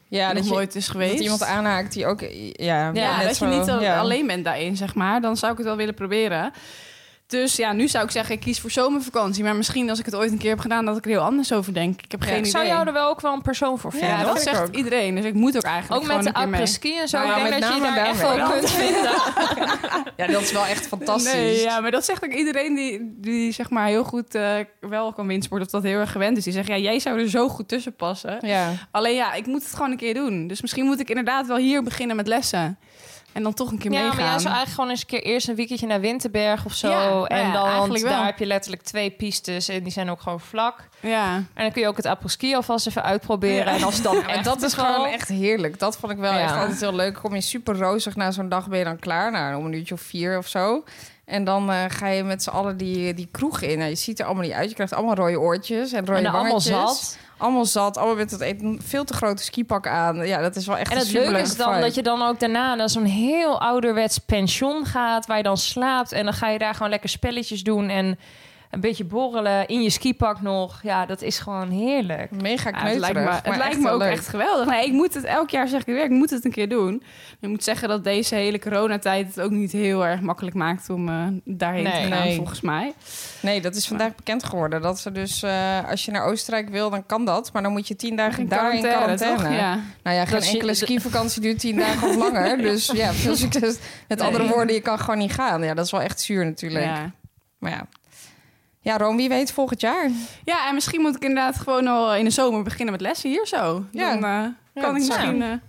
[0.07, 1.11] Ja, nog dat je, nooit is geweest.
[1.13, 2.21] dat iemand aanhaakt die ook...
[2.51, 3.99] Ja, ja, net dat je niet ja.
[3.99, 5.21] alleen bent daarin, zeg maar.
[5.21, 6.51] Dan zou ik het wel willen proberen.
[7.31, 9.43] Dus ja, nu zou ik zeggen, ik kies voor zomervakantie.
[9.43, 11.53] Maar misschien als ik het ooit een keer heb gedaan, dat ik er heel anders
[11.53, 12.01] over denk.
[12.01, 12.51] Ik heb ja, geen ik idee.
[12.51, 14.09] zou jou er wel ook wel een persoon voor vinden.
[14.09, 14.75] ja, dat zegt ook.
[14.75, 15.15] iedereen.
[15.15, 16.59] Dus ik moet ook eigenlijk Ook met de gewoon een keer mee.
[16.59, 17.17] après-ski en zo.
[17.17, 19.11] Nou, ik denk dat je daar echt wel kunt vinden.
[20.17, 21.33] Ja, dat is wel echt fantastisch.
[21.33, 25.13] Nee, ja, maar dat zegt ook iedereen die, die zeg maar heel goed eh, wel
[25.13, 26.43] kan windsporten of dat heel erg gewend is.
[26.43, 28.37] Die zegt, ja, jij zou er zo goed tussen passen.
[28.41, 28.71] Ja.
[28.91, 30.47] Alleen ja, ik moet het gewoon een keer doen.
[30.47, 32.77] Dus misschien moet ik inderdaad wel hier beginnen met lessen.
[33.33, 34.17] En dan toch een keer Ja, meegaan.
[34.17, 36.89] maar jij zou eigenlijk gewoon eens een keer eerst een weekendje naar Winterberg of zo.
[36.89, 38.11] Ja, en ja, dan, eigenlijk wel.
[38.13, 40.87] daar heb je letterlijk twee pistes en die zijn ook gewoon vlak.
[40.99, 41.35] Ja.
[41.35, 43.65] En dan kun je ook het apres-ski alvast even uitproberen.
[43.65, 43.77] Ja.
[43.79, 45.79] En als dan Ja, echt dat is gewoon- echt heerlijk.
[45.79, 46.39] Dat vond ik wel Ja.
[46.39, 47.13] echt altijd heel leuk.
[47.13, 49.31] Kom je super rozig na zo'n dag, ben je dan klaar.
[49.31, 50.83] Nou, om een uurtje of vier of zo.
[51.25, 53.77] En dan eh, ga je met z'n allen die, die kroeg in.
[53.77, 54.69] Nou, je ziet er allemaal niet uit.
[54.69, 57.17] Je krijgt allemaal rode oortjes en rode En allemaal zat.
[57.41, 57.97] Allemaal zat.
[57.97, 60.27] Allemaal met het een veel te grote skipak aan.
[60.27, 62.75] Ja, dat is wel echt En het leuke is dan dat je dan ook daarna
[62.75, 65.25] naar zo'n heel ouderwets pension gaat...
[65.25, 66.11] waar je dan slaapt.
[66.11, 67.89] En dan ga je daar gewoon lekker spelletjes doen...
[67.89, 68.19] en
[68.71, 70.79] een beetje borrelen in je skipak nog.
[70.83, 72.31] Ja, dat is gewoon heerlijk.
[72.41, 72.91] Mega Ja, kneuterig.
[72.93, 74.11] het lijkt me, maar het lijkt me ook leuk.
[74.11, 74.67] echt geweldig.
[74.67, 77.03] Nee, ik moet het elk jaar zeg ik weer, ik moet het een keer doen.
[77.39, 81.09] Ik moet zeggen dat deze hele coronatijd het ook niet heel erg makkelijk maakt om
[81.09, 82.03] eh, daarheen Nee.
[82.03, 82.35] te gaan, Nee.
[82.35, 82.93] volgens mij.
[83.41, 84.81] Nee, dat is vandaag bekend geworden.
[84.81, 87.49] Dat ze dus, eh, als je naar Oostenrijk wil, dan kan dat.
[87.53, 89.37] Maar dan moet je tien dagen daar in quarantaine.
[89.37, 89.51] toch?
[89.51, 89.79] Ja.
[90.03, 92.57] Nou ja, geen Dat je- enkele skivakantie duurt tien dagen of langer.
[92.71, 93.77] Dus ja, veel succes.
[94.07, 94.27] Met Nee.
[94.27, 95.63] andere woorden, je kan gewoon niet gaan.
[95.63, 96.85] Ja, dat is wel echt zuur natuurlijk.
[96.85, 97.11] Ja.
[97.57, 97.85] Maar ja.
[98.83, 100.09] Ja, Rome, wie weet volgend jaar.
[100.43, 103.47] ja, en misschien moet ik inderdaad gewoon al in de zomer beginnen met lessen hier
[103.47, 103.83] zo.
[103.91, 104.09] Ja.
[104.09, 105.41] Dan eh, Ja, kan ik misschien...
[105.41, 105.59] eh, Je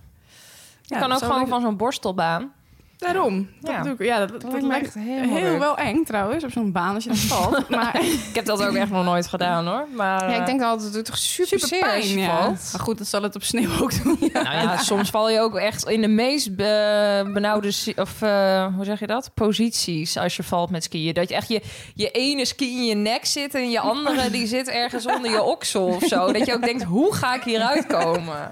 [0.95, 2.53] ja, kan ook gewoon leuk- van zo'n borstelbaan.
[2.97, 3.49] Daarom.
[3.61, 3.81] Dat Ja.
[3.81, 4.03] doe ik.
[4.05, 5.59] Ja, dat, dat, lijkt me lijkt echt heel leuk.
[5.59, 7.69] wel eng trouwens, op zo'n baan als je dan valt.
[7.69, 9.87] maar Ik heb dat ook echt nog nooit gedaan hoor.
[9.95, 12.25] Maar, Ja, ik eh, denk altijd, het doet toch super, super zeer als je pijn,
[12.25, 12.41] ja.
[12.41, 12.69] valt.
[12.71, 14.17] Maar goed, dat zal het op sneeuw ook doen.
[14.33, 17.71] Nou ja, soms val je ook echt in de meest be- benauwde...
[17.95, 19.31] Of eh, hoe zeg je dat?
[19.33, 21.13] Posities als je valt met skiën.
[21.13, 21.61] Dat je echt je,
[21.93, 23.55] je ene ski in je nek zit...
[23.55, 26.31] en je andere die zit ergens onder je oksel of zo.
[26.31, 28.51] Dat je ook denkt, hoe ga ik hieruit komen?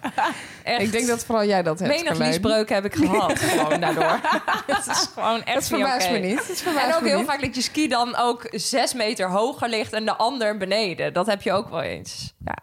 [0.64, 0.82] Echt.
[0.82, 4.20] Ik denk dat vooral jij dat hebt, Menig liesbreuk heb ik gehad, gewoon daardoor.
[4.76, 6.48] Het is gewoon echt Het verbaast niet me niet.
[6.48, 7.28] Het verbaast En ook me heel niet.
[7.28, 11.14] vaak dat je ski dan ook zes meter hoger ligt en de ander beneden.
[11.14, 12.34] Dat heb je ook wel eens.
[12.46, 12.56] Ja.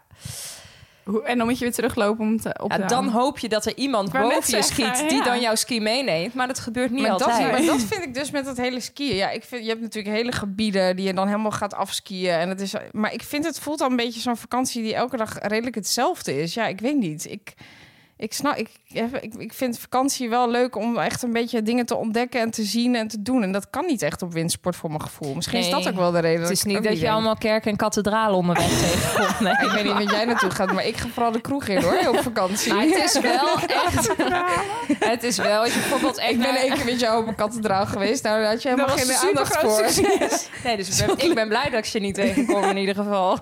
[1.03, 3.65] Hoe- En dan moet je weer teruglopen om te op Ja, dan hoop je dat
[3.65, 5.23] er iemand boven je zeggen, schiet die ja.
[5.23, 6.33] dan jouw ski meeneemt.
[6.33, 7.51] Maar dat gebeurt niet Maar dat, altijd.
[7.51, 9.15] maar dat vind ik dus met dat hele skiën.
[9.15, 12.29] Ja, ik vind, je hebt natuurlijk hele gebieden die je dan helemaal gaat afskiën.
[12.33, 15.17] En het is, maar ik vind het voelt al een beetje zo'n vakantie die elke
[15.17, 16.53] dag redelijk hetzelfde is.
[16.53, 17.25] Ja, ik weet niet.
[17.31, 17.53] Ik,
[18.21, 18.69] ik, snap, ik,
[19.21, 22.63] ik, ik vind vakantie wel leuk om echt een beetje dingen te ontdekken en te
[22.63, 23.43] zien en te doen.
[23.43, 25.33] En dat kan niet echt op windsport voor mijn gevoel.
[25.35, 26.41] Misschien is dat ook wel de reden.
[26.41, 29.39] Het is niet dat je allemaal kerken en kathedralen onderweg tegenkomt.
[29.39, 29.53] Nee.
[29.53, 32.07] Ik weet niet wat jij naartoe gaat, maar ik ga vooral de kroeg in hoor,
[32.07, 32.73] op vakantie.
[32.73, 33.47] Maar het is wel
[33.85, 34.13] echt...
[34.99, 37.27] het is wel, als je bijvoorbeeld echt ik ben naar- één keer met jou op
[37.27, 38.23] een kathedraal geweest.
[38.23, 39.87] Nou, daar had je helemaal geen een aandacht voor.
[40.63, 43.37] Nee, dus ik ben, ik ben blij dat ik je niet tegenkom in ieder geval.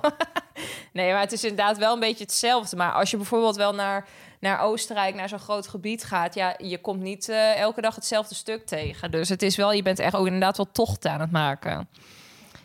[0.94, 2.76] Nee, maar het is inderdaad wel een beetje hetzelfde.
[2.76, 4.06] Maar als je bijvoorbeeld wel naar,
[4.40, 6.36] naar Oostenrijk, naar zo'n groot gebied gaat...
[6.36, 9.12] ja, je komt niet eh, elke dag hetzelfde stuk tegen.
[9.12, 11.88] Dus het is wel, je bent echt ook inderdaad wel tocht aan het maken.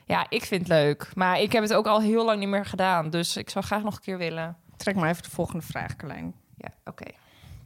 [0.07, 1.09] Ja, ik vind het leuk.
[1.15, 3.11] Maar ik heb het ook al heel lang niet meer gedaan.
[3.11, 4.57] Dus ik zou graag nog een keer willen.
[4.77, 6.35] Trek maar even de volgende vraag, Carlijn.
[6.57, 7.07] Ja, oké.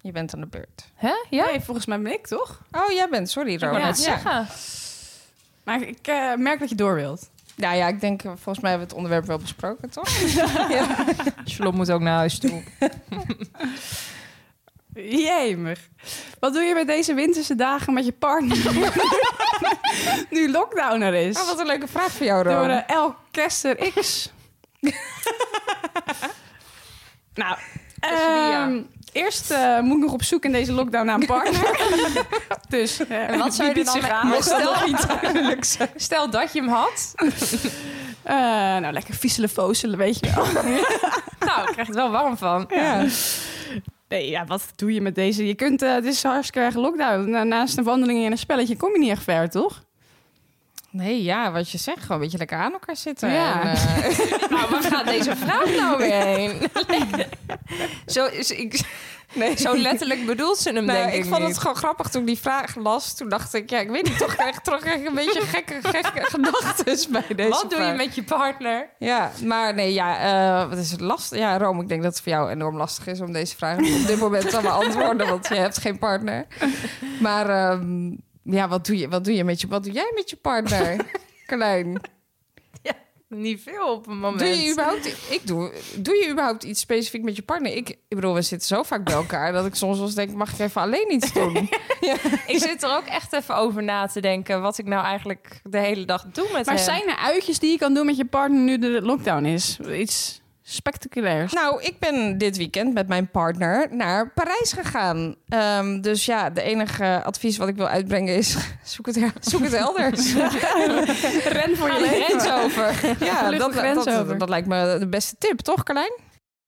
[0.02, 0.90] Je bent aan de beurt.
[0.94, 1.12] Hè?
[1.30, 1.44] Ja?
[1.44, 2.62] Nee, volgens mij ben ik toch?
[2.70, 3.30] Oh, jij bent.
[3.30, 4.46] Sorry, Ik net zeggen.
[5.64, 7.30] Maar ik eh, merk dat je door wilt.
[7.56, 10.08] Nou ja, ik denk, eh, volgens mij hebben we het onderwerp wel besproken, toch?
[11.44, 12.62] Charlotte moet ook naar huis toe.
[14.94, 15.88] Jemig.
[16.38, 18.56] Wat doe je met deze winterse dagen met je partner?
[20.30, 21.40] nu lockdown er is.
[21.40, 22.66] Oh, wat een leuke vraag voor jou, Door Rona.
[22.86, 24.32] de El Kester X.
[27.34, 27.56] nou,
[28.00, 28.82] ehm,
[29.16, 31.76] eerst eh, moet ik nog op zoek in deze lockdown naar een partner.
[32.68, 34.42] dus eh, En wat zou je dan zich aan.
[34.42, 34.74] stel,
[35.96, 37.14] stel dat je hem had.
[38.22, 38.34] Eh,
[38.76, 40.44] nou, lekker fieselen, fozelen, weet je wel.
[41.38, 42.64] Nou, ik krijg het wel warm van.
[42.68, 43.04] Ja.
[44.08, 45.46] Nee, ja, wat doe je met deze?
[45.46, 47.30] Je kunt, eh, het is hartstikke erg lockdown.
[47.30, 49.82] Na- Naast een wandeling en een spelletje kom je niet echt ver, toch?
[50.96, 53.32] Nee, ja, wat je zegt, gewoon een beetje lekker aan elkaar zitten.
[53.32, 53.62] Ja.
[53.62, 56.52] En, eh, Nou, waar gaat deze vraag nou weer heen?
[58.06, 58.80] zo, is, ik,
[59.34, 59.56] nee.
[59.56, 61.48] zo letterlijk bedoelt ze hem, Nou, denk ik, ik vond niet.
[61.48, 63.14] het gewoon grappig toen ik die vraag las.
[63.16, 67.12] Toen dacht ik, ja, ik weet niet, toch krijg, toch een beetje gekke, gekke gedachten
[67.12, 68.88] bij deze Wat doe je met je partner?
[68.98, 71.38] Ja, maar nee, ja, eh, wat is het lastig?
[71.38, 74.06] Ja, Rome, ik denk dat het voor jou enorm lastig is om deze vraag op
[74.06, 76.46] dit moment te beantwoorden, want je hebt geen partner.
[77.20, 78.10] Maar ehm,
[78.50, 80.96] ja, wat doe je, wat doe je met je, wat doe jij met je partner,
[81.46, 82.00] Carlijn?
[83.28, 84.38] Niet veel op een moment.
[84.38, 87.72] Doe je überhaupt, ik doe, doe je überhaupt iets specifiek met je partner?
[87.72, 90.32] Ik, ik bedoel, we zitten zo vaak bij elkaar dat ik soms wel eens denk,
[90.32, 91.54] mag ik even alleen iets doen?
[92.46, 94.62] Ik zit er ook echt even over na te denken...
[94.62, 96.84] wat ik nou eigenlijk de hele dag doe met Maar hem.
[96.84, 99.78] zijn er uitjes die je kan doen met je partner nu de lockdown is?
[99.80, 101.52] Iets spectaculairs.
[101.52, 105.34] Nou, ik ben dit weekend met mijn partner naar Parijs gegaan.
[105.48, 108.56] Ehm, dus ja, de enige advies wat ik wil uitbrengen is...
[108.84, 110.34] zoek het, zoek het elders.
[111.58, 112.84] Ren voor je grens over.
[113.26, 114.38] ja, dat, dat, over.
[114.38, 116.12] dat lijkt me de beste tip, toch Carlijn?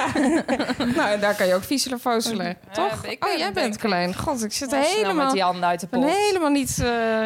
[0.97, 2.47] nou, en daar kan je ook viezelen fozelen.
[2.47, 3.05] Eh, toch?
[3.07, 4.15] ik oh, jij bent ik- klein.
[4.17, 5.25] God, ik zit helemaal...
[5.25, 6.05] met die handen uit de pot.
[6.05, 6.79] helemaal niet...
[6.83, 7.23] eh,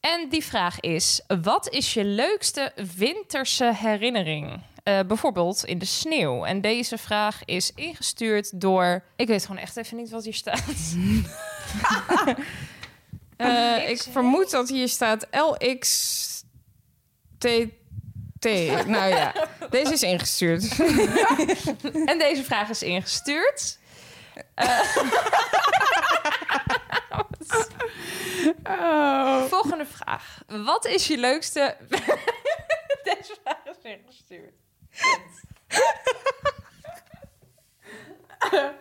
[0.00, 4.60] En die vraag is: wat is je leukste winterse herinnering?
[4.98, 6.44] Eh, bijvoorbeeld in de sneeuw?
[6.44, 9.04] En deze vraag is ingestuurd door...
[9.16, 10.62] Ik weet gewoon echt even niet wat hier staat.
[13.36, 16.44] Eh, ik vermoed dat hier staat LXTT.
[18.86, 19.32] nou ja,
[19.70, 20.78] deze is ingestuurd.
[22.10, 23.78] en deze vraag is ingestuurd.
[24.54, 24.80] Eh,
[28.64, 29.44] Oh.
[29.44, 30.42] Volgende vraag.
[30.46, 31.76] Wat is je leukste...
[33.10, 34.59] Deze vraag is ingestuurd.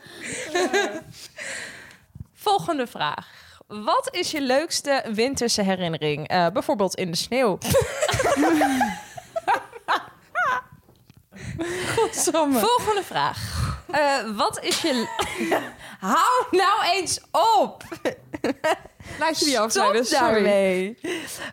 [2.34, 3.28] Volgende vraag.
[3.68, 6.28] Wat is je leukste winterse herinnering?
[6.28, 7.58] Eh, bijvoorbeeld in de sneeuw.
[12.60, 13.68] Volgende vraag.
[13.92, 15.08] Eh, wat is je...
[16.00, 17.84] Hou nou eens op!
[19.20, 20.32] Laat je die afleiden, sorry.
[20.32, 20.98] daarmee.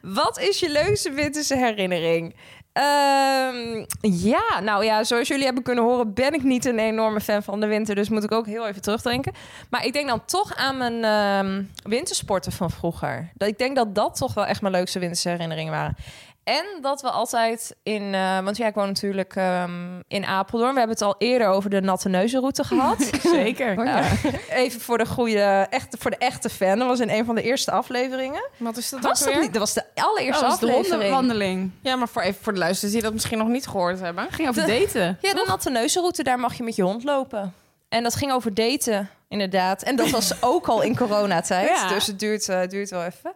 [0.02, 2.36] Wat is je leukste winterse herinnering?
[2.76, 7.42] Ehm, ja, nou ja, zoals jullie hebben kunnen horen, ben ik niet een enorme fan
[7.42, 7.94] van de winter.
[7.94, 9.32] Dus moet ik ook heel even terugdenken.
[9.70, 13.30] Maar ik denk dan toch aan mijn ehm, wintersporten van vroeger.
[13.34, 15.96] Dat, ik denk dat dat toch wel echt mijn leukste winterse herinneringen waren.
[16.46, 20.72] En dat we altijd in, eh, want ja, ik woon natuurlijk ehm, in Apeldoorn.
[20.72, 23.10] We hebben het al eerder over de natte neuzenroute gehad.
[23.22, 23.84] Zeker.
[23.84, 24.12] Uh,
[24.50, 26.78] even voor de goede, echte, voor de echte fan.
[26.78, 28.48] Dat was in een van de eerste afleveringen.
[28.56, 29.40] Wat is dat Was dat weer?
[29.40, 29.52] niet?
[29.52, 30.92] Dat was de allereerste Oh, dat is de aflevering.
[31.14, 31.70] hondenwandeling.
[31.80, 34.26] Ja, maar voor even voor de luisteraars die dat misschien nog niet gehoord hebben.
[34.30, 35.18] Ging over daten.
[35.20, 37.54] Ja, de natte neuzenroute, daar mag je met je hond lopen.
[37.88, 39.82] En dat ging over daten, inderdaad.
[39.82, 41.68] En dat was ook al in coronatijd.
[41.68, 41.88] Ja.
[41.88, 43.32] Dus het duurt, eh, duurt wel even.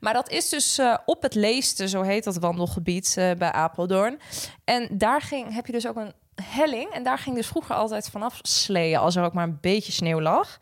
[0.00, 4.20] Maar dat is dus eh, op het Leeste, zo heet dat wandelgebied eh, bij Apeldoorn.
[4.64, 6.90] En daar ging, heb je dus ook een helling.
[6.90, 10.20] En daar ging dus vroeger altijd vanaf sleeën, als er ook maar een beetje sneeuw
[10.20, 10.58] lag.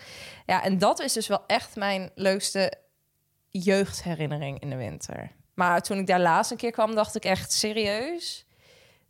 [0.47, 2.73] Ja, en dat is dus wel echt mijn leukste
[3.51, 5.31] jeugdherinnering in de winter.
[5.55, 8.47] Maar toen ik daar laatst een keer kwam, dacht ik echt serieus.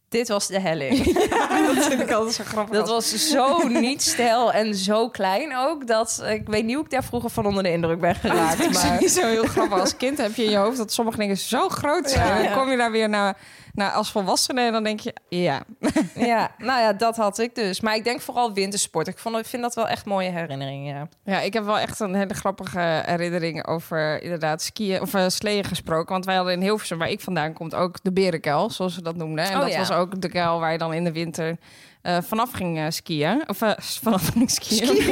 [0.09, 1.15] Dit was de helling.
[1.75, 2.75] dat vind ik altijd zo grappig.
[2.77, 5.87] Dat was zo niet stijl en zo klein ook.
[5.87, 8.73] Dat ik weet niet hoe ik daar vroeger van onder de indruk ben geraakt.
[8.73, 9.81] Maar niet zo heel grappig.
[9.81, 12.43] Als kind heb je in je hoofd dat sommige dingen zo groot zijn.
[12.43, 12.49] Ja.
[12.49, 13.37] Dan kom je daar weer naar,
[13.73, 15.63] naar als volwassene en dan denk je, ja.
[16.15, 17.81] ja, nou ja, dat had ik dus.
[17.81, 19.09] Maar ik denk vooral wintersport.
[19.09, 20.95] Ik, vond, ik vind dat wel echt mooie herinneringen.
[20.95, 21.09] Ja.
[21.25, 25.65] Ja, ik heb wel echt een hele grappige herinnering over inderdaad skiën of uh, sleeën
[25.65, 26.13] gesproken.
[26.13, 29.17] Want wij hadden in Hilversum, waar ik vandaan kom, ook de berenkuil, zoals ze dat
[29.17, 29.45] noemden.
[29.45, 29.79] En Oh, dat ja.
[29.79, 31.57] was ook de kuil waar je dan in de winter
[32.09, 33.43] eh, vanaf ging eh, skiën.
[33.47, 34.97] Of eh, vanaf ging skiën.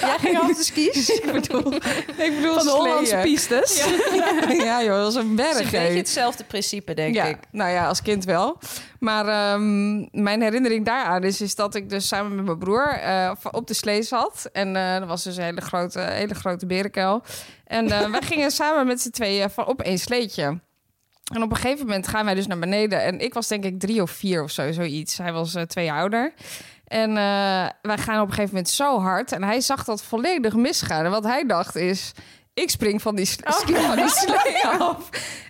[0.00, 1.08] Jij ging af de skis?
[1.20, 1.74] ik bedoel,
[2.16, 3.84] ik bedoel Van de Hollandse pistes.
[4.70, 5.58] Ja, joh, dat was een is berg.
[5.58, 7.36] een beetje hetzelfde principe, denk ja, ik.
[7.50, 8.58] nou ja, als kind wel.
[8.98, 13.00] Maar ehm, mijn herinnering daaraan is, is dat ik dus samen met mijn broer
[13.50, 14.48] op de slee zat.
[14.52, 17.22] En dat was dus een hele grote, hele grote berenkuil.
[17.64, 20.60] En wij gingen samen met z'n tweeën van op één sleetje.
[21.30, 23.02] En op een gegeven moment gaan wij dus naar beneden.
[23.02, 25.18] En ik was denk ik drie of vier of zo, zoiets.
[25.18, 26.32] Hij was eh, twee jaar ouder.
[26.86, 29.32] En eh, wij gaan op een gegeven moment zo hard.
[29.32, 31.04] En hij zag dat volledig misgaan.
[31.04, 32.12] En wat hij dacht is...
[32.54, 34.96] Ik spring van die, sl- ski van die slee af.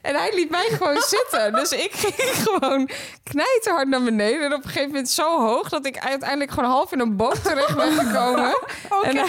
[0.03, 1.53] En hij liet mij gewoon zitten.
[1.53, 2.89] Dus ik ging gewoon
[3.23, 4.45] knijterhard naar beneden.
[4.45, 5.69] En op een gegeven moment zo hoog...
[5.69, 8.59] dat ik uiteindelijk gewoon half in een boot terecht ben gekomen.
[9.03, 9.25] En, hij-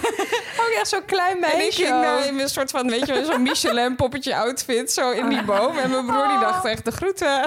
[0.60, 1.86] Ook echt zo'n klein en ik meisje.
[1.86, 4.91] ging daar in een soort van, weet je, wel, zo'n Michelin poppetje outfit.
[4.91, 5.77] Zo in die boom.
[5.77, 7.41] En mijn broer die dacht echt de groeten.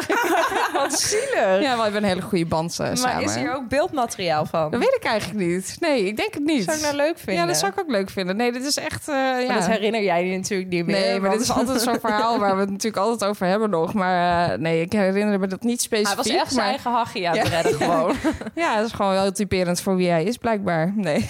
[0.73, 1.61] Wat zielig.
[1.63, 3.23] Ja, we hebben een hele goede band eh, maar samen.
[3.25, 4.71] is hier ook beeldmateriaal van?
[4.71, 5.77] Dat weet ik eigenlijk niet.
[5.81, 6.65] Nee, ik denk het niet.
[6.65, 7.35] zou ik nou leuk vinden.
[7.35, 8.37] Ja, dat zou ik ook leuk vinden.
[8.37, 9.09] Nee, dit is echt...
[9.09, 9.15] eh,
[9.47, 9.55] ja.
[9.55, 11.01] Dat herinner jij je natuurlijk niet meer.
[11.01, 13.93] Nee, maar dit is altijd zo'n verhaal waar we het natuurlijk altijd over hebben nog.
[13.95, 16.17] Maar eh, nee, ik herinner me dat niet specifiek.
[16.17, 18.17] Hij was echt zijn eigen hachie aan het redden gewoon.
[18.55, 20.93] Ja, dat is gewoon wel typerend voor wie hij is, blijkbaar.
[20.97, 21.29] Nee.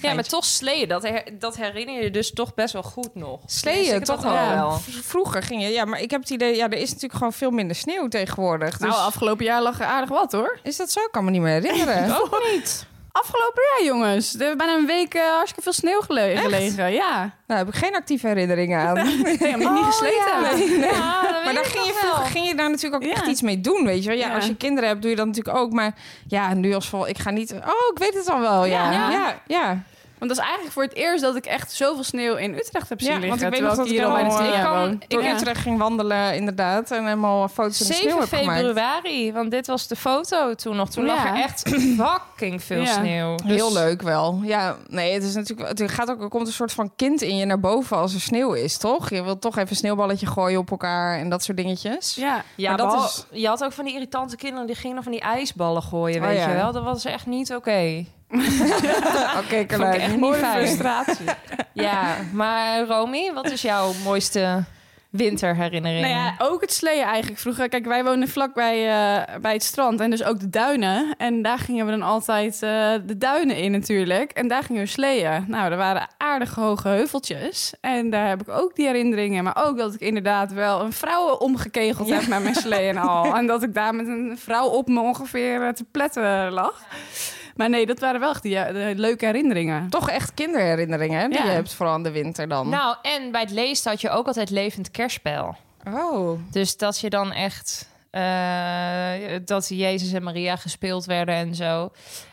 [0.00, 3.40] Ja, maar toch sleeën, dat, her- dat herinner je dus toch best wel goed nog.
[3.46, 4.78] Sleeën, Dus toch wel.
[5.02, 5.68] Vroeger ging je...
[5.68, 6.56] Ja, maar ik heb het idee...
[6.56, 8.76] Ja, er is natuurlijk gewoon veel minder sneeuw tegenwoordig.
[8.78, 10.58] Dus Nou, afgelopen jaar lag er aardig wat hoor.
[10.62, 11.00] is dat zo?
[11.00, 12.16] Ik kan me niet meer herinneren.
[12.20, 12.86] Ook niet.
[13.12, 14.34] Afgelopen jaar, jongens.
[14.34, 16.92] Er heeft bijna een week eh, hartstikke veel sneeuw gele- gelegen.
[16.92, 17.30] Ja.
[17.46, 18.94] Nou, heb ik geen actieve herinneringen aan.
[19.22, 20.86] Nee, niet gesleten ja.
[20.86, 23.14] Ja, dat Maar daar ik ging je, vroeger ging je daar natuurlijk ook Ja.
[23.14, 24.18] echt iets mee doen, weet je wel.
[24.18, 25.72] Ja, als je kinderen hebt, doe je dat natuurlijk ook.
[25.72, 25.94] Maar
[26.26, 27.52] ja, nu als vol, ik ga niet...
[27.52, 27.58] Oh,
[27.92, 28.64] ik weet het al wel.
[28.64, 28.90] Ja.
[29.10, 29.82] Ja, ja.
[30.22, 33.00] Want dat is eigenlijk voor het eerst dat ik echt zoveel sneeuw in Utrecht heb
[33.00, 33.38] zien Ja, liggen.
[33.40, 35.02] want ik weet nog dat hier ik al bijna al, eh, jaar kan-.
[35.08, 35.34] Door Ja.
[35.34, 36.90] Utrecht ging wandelen, inderdaad.
[36.90, 38.60] En helemaal foto's in de sneeuw 7 heb gemaakt.
[38.60, 40.90] februari, want dit was de foto toen nog.
[40.90, 41.68] Toen lag er echt
[41.98, 42.92] fucking veel Ja.
[42.92, 43.36] sneeuw.
[43.36, 44.40] Dus- Heel leuk wel.
[44.42, 45.78] Ja, nee, het is natuurlijk.
[45.78, 48.20] Het gaat ook, er komt een soort van kind in je naar boven als er
[48.20, 49.10] sneeuw is, toch?
[49.10, 52.14] Je wilt toch even een sneeuwballetje gooien op elkaar en dat soort dingetjes.
[52.14, 52.44] Ja.
[52.56, 55.12] Ja, Maar dat behal- is- je had ook van die irritante kinderen die gingen van
[55.12, 56.48] die ijsballen gooien, Oh, weet ja.
[56.48, 56.72] je wel.
[56.72, 58.04] Dat was echt niet oké.
[59.44, 60.00] Oké, ik Carlijn.
[60.00, 60.66] echt niet Mooie fijn.
[60.66, 61.24] frustratie.
[61.74, 64.64] Ja, maar Romy, wat is jouw mooiste
[65.10, 66.00] winterherinnering?
[66.00, 67.40] Nou ja, ook het sleeën eigenlijk.
[67.40, 71.14] Vroeger, kijk, wij woonden vlakbij uh, bij het strand en dus ook de duinen.
[71.18, 72.60] En daar gingen we dan altijd uh,
[73.06, 74.30] de duinen in natuurlijk.
[74.30, 75.44] En daar gingen we sleeën.
[75.48, 77.72] Nou, er waren aardig hoge heuveltjes.
[77.80, 79.44] En daar heb ik ook die herinneringen.
[79.44, 83.20] Maar ook dat ik inderdaad wel een vrouw omgekegeld heb met mijn sleeën al.
[83.38, 86.82] En dat ik daar met een vrouw op me ongeveer eh, te pletten lag.
[87.56, 89.88] Maar nee, dat waren wel echt die, de leuke herinneringen.
[89.88, 92.68] Toch echt kinderherinneringen hè, die je hebt, vooral de winter dan.
[92.68, 95.56] Nou, en bij het lezen had je ook altijd levend kerstspel.
[95.86, 96.40] Oh.
[96.50, 97.90] Dus dat je dan echt...
[98.12, 101.90] Uh, dat Jezus en Maria gespeeld werden en zo.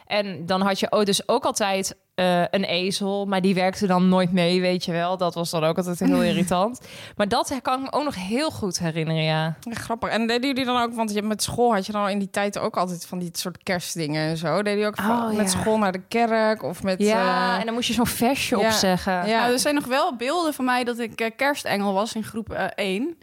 [0.07, 4.32] En dan had je dus ook altijd uh, een ezel, maar die werkte dan nooit
[4.32, 5.17] mee, weet je wel.
[5.17, 6.80] Dat was dan ook altijd heel irritant.
[7.15, 9.57] Maar dat kan ik me ook nog heel goed herinneren, ja.
[9.61, 9.74] ja.
[9.74, 10.09] Grappig.
[10.09, 12.59] En deden jullie dan ook, want je, met school had je dan in die tijd
[12.59, 14.55] ook altijd van die soort kerstdingen en zo.
[14.55, 16.99] Deden jullie ook oh, met school naar de kerk of met...
[16.99, 17.59] Ja, uh...
[17.59, 18.67] en dan moest je zo'n versje ja.
[18.67, 19.13] opzeggen.
[19.13, 22.24] Ja, nou, er zijn nog wel beelden van mij dat ik uh, kerstengel was in
[22.24, 23.17] groep 1.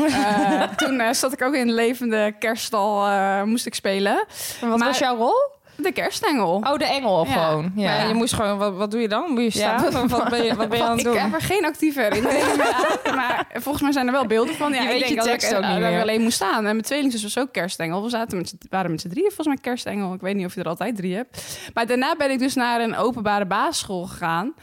[0.76, 3.06] toen zat ik ook in levende kerststal,
[3.46, 4.24] moest ik spelen.
[4.60, 4.88] En wat maar...
[4.88, 5.60] was jouw rol?
[5.82, 6.62] De kerstengel.
[6.64, 7.72] Oh, de engel gewoon.
[7.74, 7.96] Ja.
[7.96, 8.08] ja.
[8.08, 9.30] je moest gewoon, wat, wat doe je dan?
[9.30, 9.90] Moet je staan?
[9.90, 10.06] Ja.
[10.06, 11.14] Wat ben je, wat ben je aan het doen?
[11.14, 13.14] Ik heb er geen actieve herinneringen aan.
[13.16, 14.72] Maar volgens mij zijn er wel beelden van.
[14.72, 16.56] Ja, je ik weet denk je tekst dat ik, ook niet alleen moest staan.
[16.56, 18.02] En mijn tweelingzus was ook kerstengel.
[18.02, 20.14] We zaten met, waren met z'n drieën volgens mij kerstengel.
[20.14, 21.60] Ik weet niet of je er altijd drie hebt.
[21.74, 24.54] Maar daarna ben ik dus naar een openbare basisschool gegaan.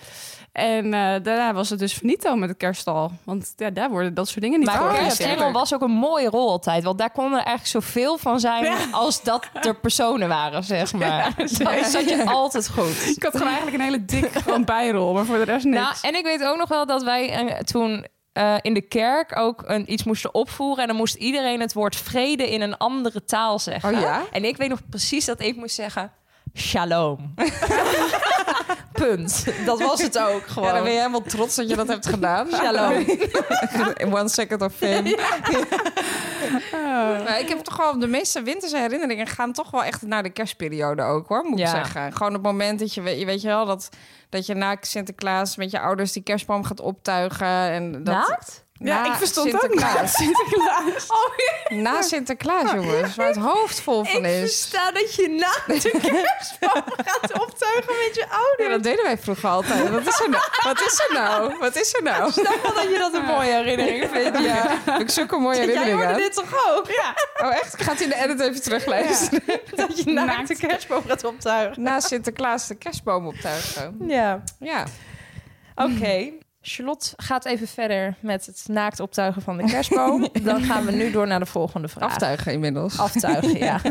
[0.52, 3.12] En uh, daarna was het dus finito met het kerststal.
[3.24, 6.50] Want ja, daar worden dat soort dingen niet Maar kerstengel was ook een mooie rol
[6.50, 6.84] altijd.
[6.84, 11.08] Want daar konden er eigenlijk zoveel van zijn als dat er personen waren, zeg maar.
[11.08, 13.08] Ja, dan zat je altijd goed.
[13.16, 15.82] Ik had gewoon eigenlijk een hele dikke gewoon bijrol, maar voor de rest niks.
[15.82, 18.06] Nou, en ik weet ook nog wel dat wij uh, toen...
[18.34, 20.82] Uh, in de kerk ook een, iets moesten opvoeren.
[20.82, 23.94] En dan moest iedereen het woord vrede in een andere taal zeggen.
[23.94, 24.24] Oh ja?
[24.32, 26.12] En ik weet nog precies dat ik moest zeggen...
[26.54, 27.34] Shalom.
[28.94, 29.46] Punt.
[29.66, 30.68] Dat was het ook gewoon.
[30.68, 32.48] Ja, dan ben je helemaal trots dat je dat hebt gedaan.
[32.54, 33.06] Shalom.
[34.14, 35.18] One second of fame.
[36.72, 37.36] Ja.
[37.36, 41.02] ik heb toch wel de meeste winterse herinneringen gaan toch wel echt naar de kerstperiode
[41.02, 42.14] ook hoor, moet ik zeggen.
[42.14, 43.90] Gewoon het moment dat je, je weet je wel, dat,
[44.30, 47.48] dat je na Sinterklaas met je ouders die kerstboom gaat optuigen.
[47.48, 48.66] En dat, Naakt?
[48.80, 49.94] Ja, ik verstond Sinterklaas.
[49.94, 51.08] ook na Sinterklaas.
[51.08, 51.76] Oh, ja.
[51.76, 53.16] Na Sinterklaas, jongens.
[53.16, 54.42] Waar het hoofd vol van ik is.
[54.42, 58.58] Ik versta dat je na de kerstboom gaat optuigen met je ouders.
[58.58, 59.90] Ja, dat deden wij vroeger altijd.
[59.90, 60.44] Wat is er nou?
[60.64, 61.58] Wat is er nou?
[61.60, 62.28] Wat is er nou?
[62.28, 64.40] Ik snap wel dat je dat een mooie herinnering vindt.
[64.40, 66.88] Ja, ik zoek een mooie herinnering Jij hoorde dit toch ook?
[66.88, 67.14] Ja.
[67.46, 67.84] Oh, echt?
[67.84, 69.42] Gaat in de edit even teruglezen.
[69.46, 69.58] Ja.
[69.86, 71.84] Dat je na de kerstboom gaat optuigen.
[71.84, 73.98] Na Sinterklaas de kerstboom optuigen.
[74.08, 74.44] Ja.
[74.60, 74.86] Ja.
[75.76, 75.92] Oké.
[75.92, 76.40] Okay.
[76.62, 80.30] Charlotte gaat even verder met het naakt optuigen van de kerstboom.
[80.44, 82.10] Dan gaan we nu door naar de volgende vraag.
[82.10, 83.00] Aftuigen inmiddels.
[83.00, 83.82] Aftuigen, ja.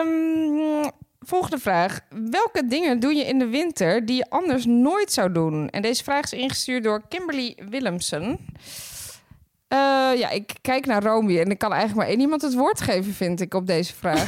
[0.00, 0.90] um,
[1.20, 2.00] volgende vraag.
[2.30, 5.68] Welke dingen doe je in de winter die je anders nooit zou doen?
[5.70, 8.38] En deze vraag is ingestuurd door Kimberly Willemsen.
[9.72, 9.78] Uh,
[10.18, 13.14] ja, ik kijk naar Romy en ik kan eigenlijk maar één iemand het woord geven,
[13.14, 14.24] vind ik, op deze vraag.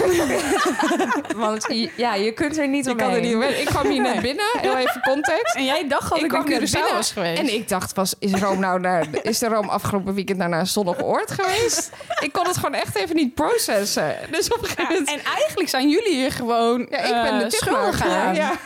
[1.37, 1.67] Want
[1.97, 3.61] ja, je kunt er niet op kan er niet omheen.
[3.61, 5.55] Ik kwam hier net binnen, heel even context.
[5.55, 7.39] En jij dacht al ik, ik kwam binnen was geweest.
[7.39, 10.67] En ik dacht, was, is Rome nou naar, is de Rome afgelopen weekend naar een
[10.67, 11.91] zonnig oord geweest?
[12.21, 14.17] ik kon het gewoon echt even niet processen.
[14.31, 15.09] Dus op een gegeven moment...
[15.09, 18.09] Ja, en eigenlijk zijn jullie hier gewoon Ja, ik ben de uh, schuldige.
[18.09, 18.59] Ja, ja,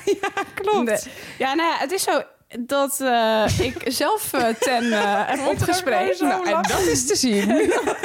[0.55, 1.09] klopt.
[1.39, 2.23] Ja, nou ja, het is zo
[2.61, 6.19] dat uh, ik zelf uh, ten uh, heb.
[6.19, 7.51] Nou, en dat is te zien.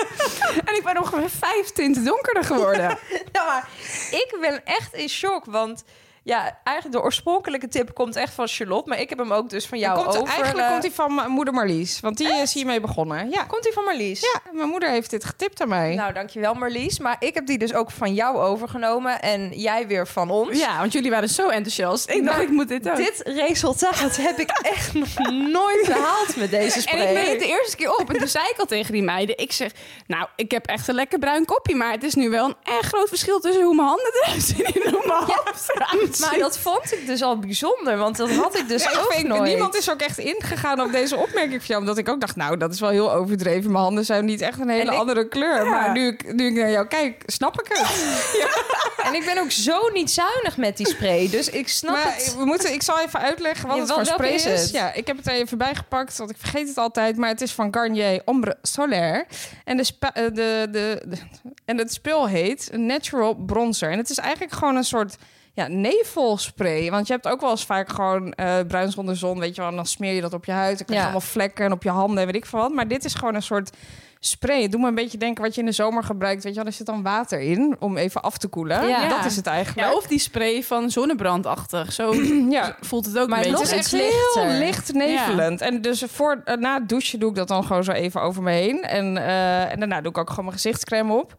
[0.68, 2.98] en ik ben ongeveer vijf tinten donkerder geworden.
[3.32, 3.70] ja, maar
[4.12, 5.84] ik ben echt in shock, want
[6.30, 8.90] ja, eigenlijk de oorspronkelijke tip komt echt van Charlotte.
[8.90, 10.34] Maar ik heb hem ook dus van jou komt, over.
[10.34, 12.00] Eigenlijk komt hij van mijn moeder Marlies.
[12.00, 12.42] Want die echt?
[12.42, 13.30] is hiermee begonnen.
[13.30, 13.44] Ja.
[13.44, 14.22] Komt hij van Marlies?
[14.22, 15.96] Ja, mijn moeder heeft dit getipt aan mij.
[15.96, 17.00] Nou, dankjewel Marlies.
[17.00, 19.22] Maar ik heb die dus ook van jou overgenomen.
[19.22, 20.60] En jij weer van ons.
[20.60, 22.10] Ja, want jullie waren zo enthousiast.
[22.10, 22.96] Ik dacht, ik moet dit ook.
[22.96, 27.00] Dit resultaat heb ik echt nog nooit gehaald met deze spray.
[27.00, 28.10] En ik neem het de eerste keer op.
[28.10, 29.38] En toen zei ik al tegen die meiden.
[29.38, 29.72] Ik zeg,
[30.08, 31.76] nou, ik heb echt een lekker bruin kopje.
[31.76, 34.66] Maar het is nu wel een erg groot verschil tussen hoe mijn handen eruit zien
[34.66, 38.58] en hoe mijn hoofd eruit Maar dat vond ik dus al bijzonder, want dat had
[38.58, 39.44] ik dus ja, ook ik nooit.
[39.44, 42.58] Niemand is ook echt ingegaan op deze opmerking van jou, omdat ik ook dacht, nou,
[42.58, 43.72] dat is wel heel overdreven.
[43.72, 45.64] Mijn handen zijn niet echt een hele ik, andere kleur.
[45.64, 45.70] Ja.
[45.70, 47.88] Maar nu ik, nu ik naar jou kijk, snap ik het.
[48.42, 48.48] ja.
[49.04, 52.36] En ik ben ook zo niet zuinig met die spray, dus ik snap maar het.
[52.38, 54.72] We moeten, ik zal even uitleggen wat het voor spray is.
[54.72, 57.18] Ja, ik heb het er even bijgepakt, want ik vergeet het altijd.
[57.18, 59.26] Maar het is van Garnier Ombre Solaire.
[59.64, 60.32] En, de, de,
[60.72, 61.18] de, de,
[61.66, 63.92] en het spul heet Natural Bronzer.
[63.92, 65.16] En het is eigenlijk gewoon een soort
[65.54, 66.90] ja, nevelspray.
[66.90, 69.70] Want je hebt ook wel eens vaak gewoon uh, bruin zonder zon, weet je wel.
[69.70, 70.78] En dan smeer je dat op je huid.
[70.78, 71.12] Dan krijg je ja.
[71.12, 72.74] allemaal vlekken en op je handen en weet ik veel wat.
[72.74, 73.70] Maar dit is gewoon een soort
[74.20, 74.62] spray.
[74.62, 76.44] Het doet me een beetje denken wat je in de zomer gebruikt.
[76.44, 78.88] Weet je wel, er zit dan water in om even af te koelen.
[78.88, 79.08] Ja.
[79.08, 79.88] Dat is het eigenlijk.
[79.88, 81.94] Ja, of die spray van zonnebrandachtig.
[81.94, 82.14] Zo
[82.50, 82.76] Ja.
[82.82, 83.76] voelt het ook Maar een beetje.
[83.76, 85.62] Het is echt heel licht nevelend.
[85.62, 88.44] En dus voor, eh, na het douchen doe ik dat dan gewoon zo even over
[88.44, 88.82] me heen.
[88.84, 91.36] En, eh, en daarna doe ik ook gewoon mijn gezichtscrème op.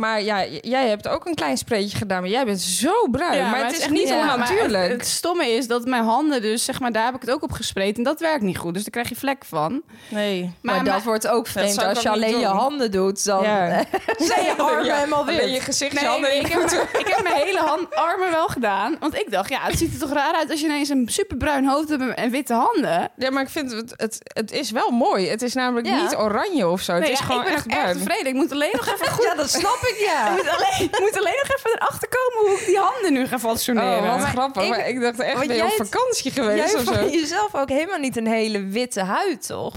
[0.00, 2.20] Maar ja, jij hebt ook een klein spreetje gedaan.
[2.20, 3.36] Maar jij bent zo bruin.
[3.38, 4.82] Ja, maar, het is echt niet ja, onnatuurlijk.
[4.90, 7.42] Het, het stomme is dat mijn handen dus, zeg maar, daar heb ik het ook
[7.42, 7.96] op gespreid.
[7.96, 8.74] En dat werkt niet goed.
[8.74, 9.82] Dus daar krijg je vlek van.
[10.08, 10.52] nee.
[10.62, 13.24] Maar, dat wordt ook vreemd als je alleen je handen doet.
[13.24, 13.68] Dan Ja.
[14.18, 15.50] zijn je armen helemaal wit.
[15.54, 16.62] je gezicht, je Nee, handen en je ik, heb,
[16.98, 18.96] ik heb mijn hele hand, armen wel gedaan.
[19.00, 21.66] Want ik dacht, ja, het ziet er toch raar uit als je ineens een superbruin
[21.66, 23.10] hoofd hebt en witte handen.
[23.16, 25.28] Ja, maar ik vind het, het, het is wel mooi.
[25.28, 26.92] Het is namelijk niet oranje of zo.
[26.92, 27.96] Het Nee, is ja, gewoon ik ben echt bruin.
[27.96, 28.26] tevreden.
[28.26, 29.24] Ik moet alleen nog even goed...
[29.24, 30.30] Ja, dat snap ik, Ik ja.
[30.30, 33.38] moet alleen, ik moet alleen nog even erachter komen hoe ik die handen nu ga
[33.38, 33.98] fatsoeneren.
[33.98, 34.62] Oh, wat Maar grappig.
[34.62, 36.92] ik- maar ik dacht echt, ben je jij op vakantie Jij geweest of zo?
[36.92, 39.74] hebt jezelf ook helemaal niet een hele witte huid, toch?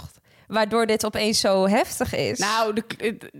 [0.48, 2.40] Waardoor dit opeens zo heftig is.
[2.40, 2.84] Nou, de,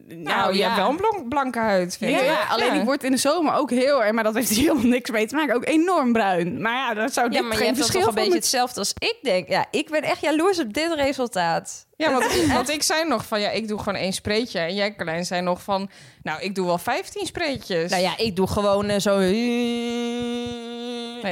[0.08, 0.66] Nou, je ja.
[0.66, 2.26] hebt wel een blank- blanke huid, vind Ja, ik.
[2.26, 4.84] ja, alleen ik word in de zomer ook heel erg, maar dat heeft hier helemaal
[4.92, 6.62] niks mee te maken, ook enorm bruin.
[6.62, 8.80] Maar ja, dat zou ja, dit maar je geen hebt toch verschil een beetje hetzelfde
[8.80, 9.48] als ik denk.
[9.48, 11.86] Ja, ik ben echt jaloers op dit resultaat.
[11.98, 14.60] Ja, want, want ik zei nog van, ja, ik doe gewoon één spreetje.
[14.60, 15.90] En jij, Carlijn, zei nog van,
[16.24, 17.92] nou, ik doe wel 15 spreetjes.
[17.92, 19.20] Nou ja, ik doe gewoon eh, zo...
[19.20, 19.28] dat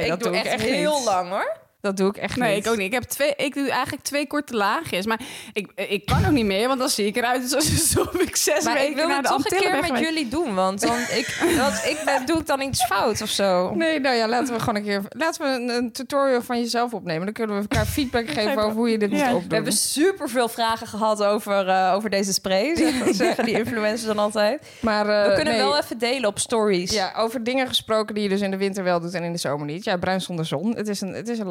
[0.02, 1.04] ik doe doe ik echt, echt heel niet.
[1.04, 1.56] lang, hoor.
[1.82, 2.64] Dat doe ik echt Nee, niet.
[2.66, 2.86] ik ook niet.
[2.86, 5.06] Ik, heb twee, ik doe eigenlijk twee korte laagjes.
[5.06, 5.20] Maar
[5.52, 8.74] ik, ik kan ook niet meer, want dan zie ik eruit alsof ik zes Maar
[8.74, 10.54] weken ik wil naar het de toch een keer met jullie doen.
[10.54, 13.74] Want dan ik, want ik ben, doe ik dan iets fout of zo.
[13.74, 15.02] Nee, nou ja, laten we gewoon een keer...
[15.08, 17.24] Laten we een, een tutorial van jezelf opnemen.
[17.24, 19.16] Dan kunnen we elkaar feedback geven over hoe je dit Ja.
[19.16, 19.48] moet We opdoen.
[19.48, 22.76] We hebben super veel vragen gehad over, eh, over deze spray.
[22.76, 24.62] Zeggen, zeggen die influencers dan altijd.
[24.80, 25.62] maar, eh, We kunnen nee.
[25.62, 26.92] wel even delen op stories.
[26.92, 29.38] Ja, over dingen gesproken die je dus in de winter wel doet en in de
[29.38, 29.84] zomer niet.
[29.84, 30.76] Ja, bruin zonder zon.
[30.76, 31.48] Het is een, het is een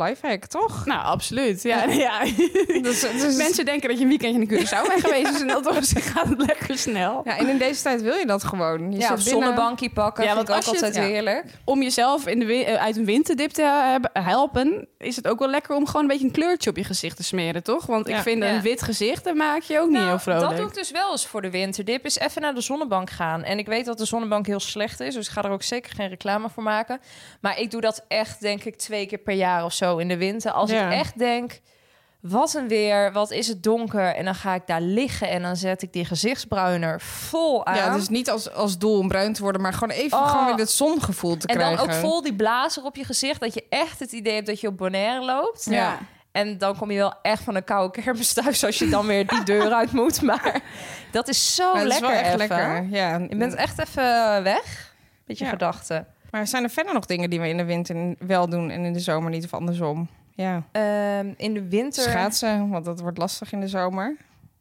[0.48, 0.86] toch?
[0.86, 1.64] Nou, absoluut.
[1.64, 2.20] Ja, ja.
[2.82, 5.32] Dus, dus, Mensen denken dat je een weekendje in Curaçao bent geweest.
[5.32, 7.22] Dus in dat opzicht gaat het lekker snel.
[7.26, 8.92] ja, en in deze tijd wil je dat gewoon.
[8.92, 10.24] Je Ja, binnen- zonnebankje pakken.
[10.24, 11.12] Ja, want vind ik ook het- altijd ja.
[11.12, 11.46] heerlijk.
[11.66, 14.88] Om jezelf in de, eh, uit een winterdip te hebben- helpen...
[14.98, 17.24] is het ook wel lekker om gewoon een beetje een kleurtje op je gezicht te
[17.24, 17.86] smeren, toch?
[17.86, 20.48] Want ik vind een wit gezicht, daar maak je ook niet Nou, heel vrolijk.
[20.50, 22.06] dat doe ik dus wel eens voor de winterdip.
[22.06, 23.44] Is even naar de zonnebank gaan.
[23.44, 25.14] En ik weet dat de zonnebank heel slecht is.
[25.14, 27.00] Dus ik ga er ook zeker geen reclame voor maken.
[27.42, 30.18] Maar ik doe dat echt, denk ik, twee keer per jaar of zo in de
[30.26, 30.52] winter.
[30.52, 30.86] Als Ja.
[30.88, 31.60] ik echt denk...
[32.22, 34.16] Wat een weer, wat is het donker.
[34.16, 37.76] En dan ga ik daar liggen en dan zet ik die gezichtsbruiner vol aan.
[37.76, 40.30] Ja, dus niet als, als doel om bruin te worden, maar gewoon even Oh.
[40.30, 41.78] gewoon weer het zongevoel te en krijgen.
[41.78, 43.40] dan ook vol die blazer op je gezicht.
[43.40, 45.66] Dat je echt het idee hebt dat je op Bonaire loopt.
[45.70, 45.98] Ja.
[46.32, 48.64] En dan kom je wel echt van een koude kermis thuis...
[48.66, 50.22] als je dan weer die deur uit moet.
[50.22, 50.62] Maar
[51.12, 52.48] dat is zo Maar het is lekker wel echt even.
[52.58, 52.88] lekker.
[52.90, 53.18] Ja.
[53.30, 54.94] Je bent echt even weg
[55.26, 55.50] met je Ja.
[55.50, 56.08] gedachten.
[56.32, 58.94] Maar zijn er verder nog dingen die we in de winter wel doen en in
[58.94, 60.08] de zomer niet of andersom?
[60.36, 62.04] Ja, Ehm, in de winter...
[62.04, 64.16] schaatsen, want dat wordt lastig in de zomer.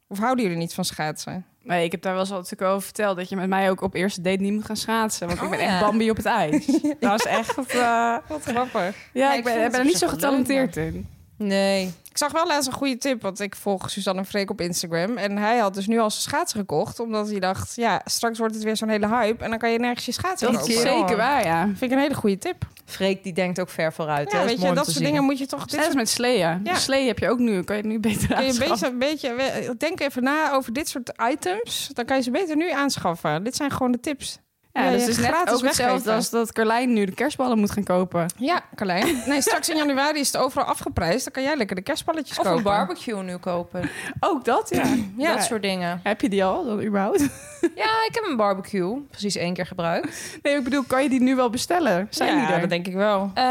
[0.08, 1.44] Of houden jullie niet van schaatsen?
[1.62, 3.16] Nee, ik heb daar wel eens natuurlijk over verteld...
[3.16, 5.26] dat je met mij ook op eerste date niet moet gaan schaatsen.
[5.26, 5.66] Want ik Oh, ben ja.
[5.66, 6.66] echt Bambi op het ijs.
[7.00, 7.58] dat is echt...
[7.74, 8.96] eh, Wat grappig.
[9.12, 11.06] ja, ik ik ben, ik er niet zo leuk, getalenteerd in.
[11.36, 11.90] Nee.
[12.20, 15.16] Ik zag wel laatst een goede tip, want ik volg Suzanne Freek op Instagram.
[15.16, 18.54] En hij had dus nu al zijn schaatsen gekocht, omdat hij dacht, ja, straks wordt
[18.54, 19.44] het weer zo'n hele hype.
[19.44, 20.90] En dan kan je nergens je schaatsen Dat is kopen.
[20.90, 21.64] zeker waar, ja.
[21.64, 22.66] Vind ik een hele goede tip.
[22.84, 24.32] Freek die denkt ook ver vooruit.
[24.32, 24.38] hè?
[24.38, 25.04] Ja, is weet je, dat soort zien.
[25.04, 25.62] dingen moet je toch...
[25.62, 26.60] Als soort, met sleeën.
[26.64, 26.74] Ja.
[26.74, 27.62] Slee heb je ook nu.
[27.62, 30.88] Kan je het nu beter kun je beetje, een beetje, denk even na over dit
[30.88, 31.90] soort items.
[31.92, 33.44] Dan kan je ze beter nu aanschaffen.
[33.44, 34.38] Dit zijn gewoon de tips.
[34.72, 37.58] Ja, Ja, dus het is net gratis ook hetzelfde als dat Carlijn nu de kerstballen
[37.58, 38.32] moet gaan kopen.
[38.36, 39.22] Ja, Carlijn.
[39.26, 41.24] Nee, straks in januari is het overal afgeprijsd.
[41.24, 42.58] Dan kan jij lekker de kerstballetjes Of kopen.
[42.58, 43.90] een barbecue nu kopen.
[44.20, 44.82] Ook dat, ja.
[45.16, 45.34] Ja.
[45.34, 46.00] Dat soort dingen.
[46.02, 47.20] Heb je die al, dan überhaupt?
[47.60, 49.00] Ja, ik heb een barbecue.
[49.10, 50.38] Precies één keer gebruikt.
[50.42, 52.06] Nee, ik bedoel, kan je die nu wel bestellen?
[52.10, 52.60] Zijn ja, die er?
[52.60, 53.30] dat denk ik wel.
[53.34, 53.48] Ehm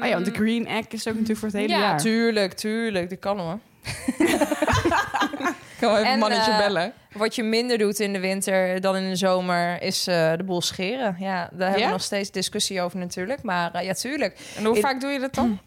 [0.00, 1.98] Ah ja, want de Green Egg is ook natuurlijk voor het hele ja, jaar.
[2.00, 3.10] tuurlijk, tuurlijk.
[3.10, 3.58] Dat kan hoor.
[5.74, 6.92] Ik kan wel even En, een mannetje eh, bellen.
[7.12, 10.62] Wat je minder doet in de winter dan in de zomer is eh, de boel
[10.62, 11.16] scheren.
[11.18, 13.42] Ja, daar hebben we nog steeds discussie over natuurlijk.
[13.42, 14.38] Maar eh, ja, tuurlijk.
[14.56, 15.58] En hoe in- vaak doe je dat dan?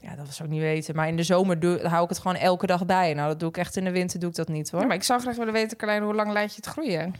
[0.00, 0.94] Ja, dat was ook niet weten.
[0.94, 3.14] Maar in de zomer doe, hou ik het gewoon elke dag bij.
[3.14, 4.80] Nou, dat doe ik echt in de winter doe ik dat niet hoor.
[4.80, 7.14] Ja, maar ik zou graag willen weten, Carlijn, hoe lang laat je het groeien?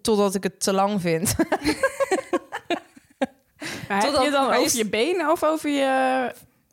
[0.00, 1.34] Totdat ik het te lang vind.
[3.88, 6.32] Maar heb Totdat- je dan over je benen of over je...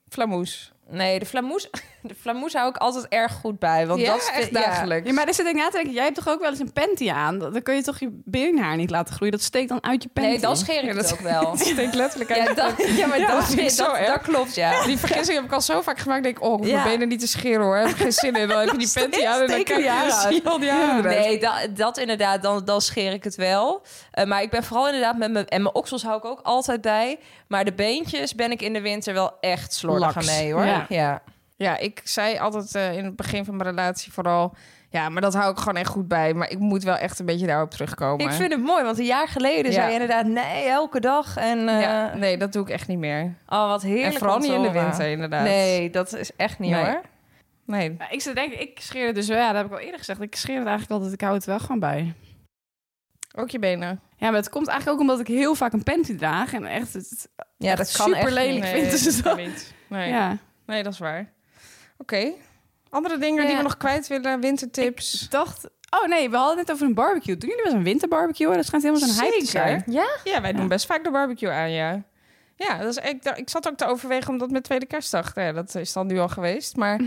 [0.09, 0.71] Flamoes.
[0.89, 1.69] Nee, de flamoes,
[2.10, 3.88] de flamoes hou ik altijd erg goed bij.
[3.88, 5.08] Want ja, dat is echt dagelijks.
[5.08, 6.74] Ja, maar dan zit ik na te denken, jij hebt toch ook wel eens een
[6.74, 7.39] panty aan?
[7.39, 9.34] Dan kun je toch je beenhaar niet laten groeien?
[9.34, 10.30] Dat steekt dan uit je panty.
[10.30, 11.51] Nee, dan scheer ik Ja, het dat- ook wel.
[11.51, 12.47] Het steekt letterlijk uit.
[12.47, 14.22] Ja, dat, ja maar Ja, dat, dat dat, zo dat, erg.
[14.22, 14.86] klopt, ja.
[14.86, 16.24] Die vergissing heb ik al zo vaak gemaakt.
[16.24, 17.76] Denk ik, oh, ik mijn benen niet te scheren hoor.
[17.78, 18.47] Heb ik geen zin in.
[18.47, 19.80] Dan heb je die panty aan en dan kijk
[20.34, 21.04] je, al die haren.
[21.04, 23.82] Nee, dat, dat inderdaad, dan, dan scheer ik het wel.
[24.12, 25.47] Eh, maar ik ben vooral inderdaad met mijn...
[25.47, 27.20] En mijn oksels hou ik ook altijd bij.
[27.47, 30.66] Maar de beentjes ben ik in de winter wel echt slordig mee, hoor.
[30.89, 31.22] Ja.
[31.56, 31.78] Ja.
[31.78, 34.56] Ik zei altijd eh, in het begin van mijn relatie vooral...
[34.89, 36.34] Ja, maar dat hou ik gewoon echt goed bij.
[36.34, 38.26] Maar ik moet wel echt een beetje daarop terugkomen.
[38.26, 39.72] Ik vind het mooi, want een jaar geleden Ja.
[39.72, 41.38] zei je inderdaad nee, elke dag.
[41.38, 43.36] En eh, Ja, nee, dat doe ik echt niet meer.
[43.47, 45.43] oh, wat heerlijk en vooral niet in de winter, inderdaad.
[45.43, 46.84] Nee, dat is echt niet Nee.
[46.86, 47.01] hoor.
[47.66, 47.95] Nee.
[47.99, 49.38] Ja, ik zit denk ik scheer het dus wel.
[49.38, 50.22] Ja, dat heb ik al eerder gezegd.
[50.22, 51.14] Ik scheer het eigenlijk altijd.
[51.14, 52.14] Ik hou het wel gewoon bij.
[53.36, 54.01] Ook je benen.
[54.18, 56.54] Ja, maar het komt eigenlijk ook omdat ik heel vaak een panty draag.
[56.54, 59.74] En echt, het, Ja, dat kan super echt lelijk vind ze dat niet.
[59.88, 60.10] Nee.
[60.10, 60.38] ja.
[60.66, 61.32] nee, dat is waar.
[61.98, 62.32] Oké.
[62.89, 64.39] Andere dingen die we nog kwijt willen?
[64.39, 65.24] Wintertips?
[65.24, 65.70] Ik dacht...
[65.89, 67.38] Oh nee, we hadden het net over een barbecue.
[67.38, 68.56] Doen jullie wel eens een winterbarbecue?
[68.56, 69.84] Dat schijnt helemaal zo'n hype te zijn.
[69.86, 70.08] Ja?
[70.24, 72.04] Ja, wij doen best vaak de barbecue aan, ja.
[72.56, 75.36] Ja, dat is, ik, ik zat ook te overwegen om dat met Tweede Kerstdag...
[75.36, 77.02] Ja, dat is dan nu al geweest, maar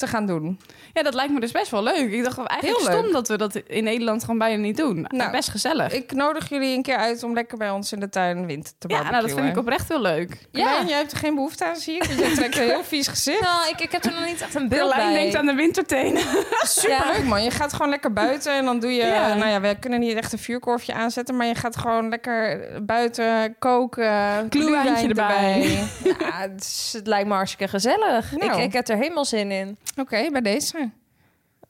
[0.00, 0.60] te gaan doen.
[0.92, 2.12] Ja, dat lijkt me dus best wel leuk.
[2.12, 2.98] Ik dacht wel eigenlijk Heel leuk.
[3.00, 5.06] stom dat we dat in Nederland gewoon bijna niet doen.
[5.08, 5.92] Nou, best gezellig.
[5.92, 8.88] Ik nodig jullie een keer uit om lekker bij ons in de tuin winter te
[8.88, 9.20] ja, barbecuen.
[9.22, 10.38] nou, dat vind ik oprecht heel leuk.
[10.52, 10.82] Ja.
[10.86, 12.04] jij hebt er geen behoefte aan, zie ik.
[12.04, 13.40] want Je trekt een heel vies gezicht.
[13.40, 15.20] Nou, ik, ik heb er nog niet echt een beeld Carlijn bij.
[15.20, 16.22] denkt aan de wintertenen.
[16.62, 17.42] Superleuk, man.
[17.42, 19.04] Je gaat gewoon lekker buiten en dan doe je...
[19.04, 19.34] Ja.
[19.34, 21.36] Nou ja, we kunnen niet echt een vuurkorfje aanzetten...
[21.36, 24.46] maar je gaat gewoon lekker buiten koken.
[24.50, 25.58] Glühwein erbij.
[26.04, 28.32] Ja, het, is- het lijkt me hartstikke gezellig.
[28.36, 28.52] Nou.
[28.58, 29.78] Ik, ik heb er helemaal zin in.
[29.96, 30.90] Oké, bij deze.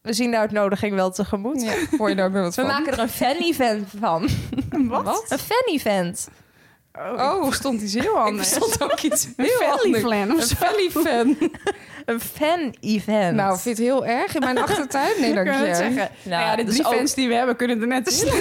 [0.03, 1.62] We zien de uitnodiging wel tegemoet.
[1.62, 2.71] Ja, hoor je daar weer wat We van?
[2.71, 4.29] maken er een fan-event van.
[4.89, 5.25] Wat?
[5.29, 6.29] Een fan-event.
[6.99, 8.49] Oh, hoe stond die zo heel anders?
[8.49, 10.05] stond ook iets Een heel anders.
[10.05, 10.55] Of Een zo.
[10.57, 11.37] Felly-fan.
[12.05, 13.37] Een fan-event.
[13.37, 15.21] Nou, vind je het heel erg in mijn achtertuin?
[15.21, 15.55] Nee, dank je.
[15.75, 15.95] zeggen.
[15.95, 18.39] Nou, Nou ja, de dus ook- fans die we hebben kunnen er net slaan.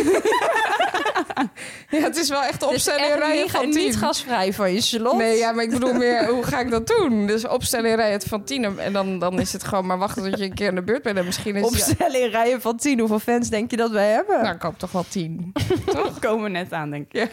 [1.89, 3.93] Ja, het is wel echt opstellen echt rijen niet, van niet tien.
[3.93, 5.17] gasvrij van je slot.
[5.17, 7.27] Nee, ja, maar ik bedoel meer, hoe ga ik dat doen?
[7.27, 8.79] Dus opstellen in rijen van tien.
[8.79, 11.03] En dan, dan is het gewoon maar wachten tot je een keer in de beurt
[11.03, 11.17] bent.
[11.17, 11.63] En misschien is.
[11.63, 12.99] Opstellen in rijen van tien.
[12.99, 14.41] Hoeveel fans denk je dat wij hebben?
[14.41, 15.51] Nou, ik hoop toch wel tien.
[15.85, 17.31] Toch komen we net aan, denk ik.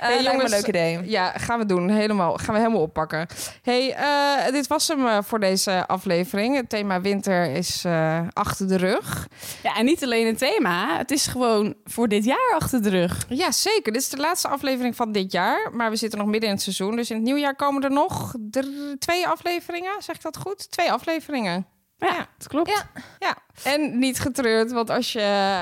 [0.00, 1.00] Eh, Hey, me een leuk idee.
[1.04, 1.88] Ja, gaan we doen.
[1.90, 3.26] Helemaal, gaan we helemaal oppakken.
[3.62, 6.56] hey, eh, dit was hem eh, voor deze aflevering.
[6.56, 9.28] Het thema winter is eh, achter de rug.
[9.62, 10.96] Ja, en niet alleen een thema.
[10.98, 13.24] Het is gewoon voor dit jaar achter de rug.
[13.28, 13.92] Ja, zeker.
[13.92, 15.70] Dit is de laatste aflevering van dit jaar.
[15.72, 16.96] Maar we zitten nog midden in het seizoen.
[16.96, 18.34] Dus in het nieuwjaar komen er nog
[18.98, 19.92] twee afleveringen.
[19.98, 20.70] Zeg ik dat goed?
[20.70, 21.66] Twee afleveringen.
[22.06, 22.70] Ja, dat klopt.
[22.70, 23.02] Ja.
[23.18, 25.20] Ja, en niet getreurd, want als je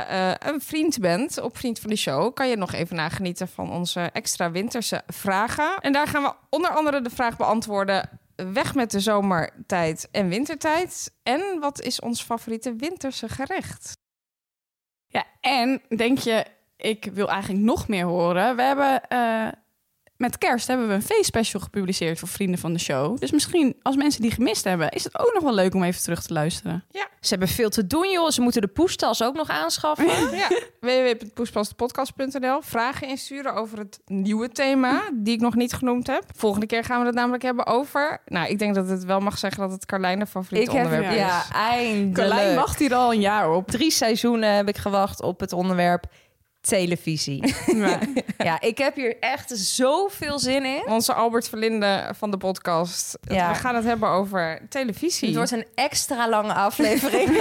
[0.08, 3.70] eh, een vriend bent op Vriend van de Show, kan je nog even nagenieten van
[3.70, 5.78] onze extra winterse vragen.
[5.80, 11.12] En daar gaan we onder andere de vraag beantwoorden: weg met de zomertijd en wintertijd.
[11.22, 13.98] En wat is ons favoriete winterse gerecht?
[15.06, 16.44] Ja, en denk je,
[16.76, 18.56] ik wil eigenlijk nog meer horen.
[18.56, 19.48] We hebben eh,
[20.20, 23.18] met kerst hebben we een feestspecial gepubliceerd voor vrienden van de show.
[23.18, 26.02] Dus misschien als mensen die gemist hebben, is het ook nog wel leuk om even
[26.02, 26.84] terug te luisteren.
[27.20, 28.30] Ze hebben veel te doen, joh.
[28.30, 30.36] Ze moeten de poestas ook nog aanschaffen.
[30.36, 30.48] Ja,
[30.80, 32.60] www.poespaspodcast.nl.
[32.62, 36.24] Vragen insturen over het nieuwe thema, die ik nog niet genoemd heb.
[36.36, 38.22] Volgende keer gaan we het namelijk hebben over...
[38.26, 40.84] Nou, ik denk dat het wel mag zeggen dat het Carlijn de favoriete Ik heb,
[40.84, 41.48] onderwerp ja, is.
[41.48, 42.14] ja, eindelijk.
[42.14, 43.68] Carlijn wacht hier al een jaar op.
[43.68, 46.04] Drie seizoenen heb ik gewacht op het onderwerp
[46.60, 47.54] televisie.
[48.38, 50.82] ja, ik heb hier echt zoveel zin in.
[50.86, 53.18] Onze Albert Verlinde van de podcast.
[53.20, 53.52] Ja.
[53.52, 55.28] We gaan het hebben over televisie.
[55.28, 57.28] Het wordt een extra lange aflevering.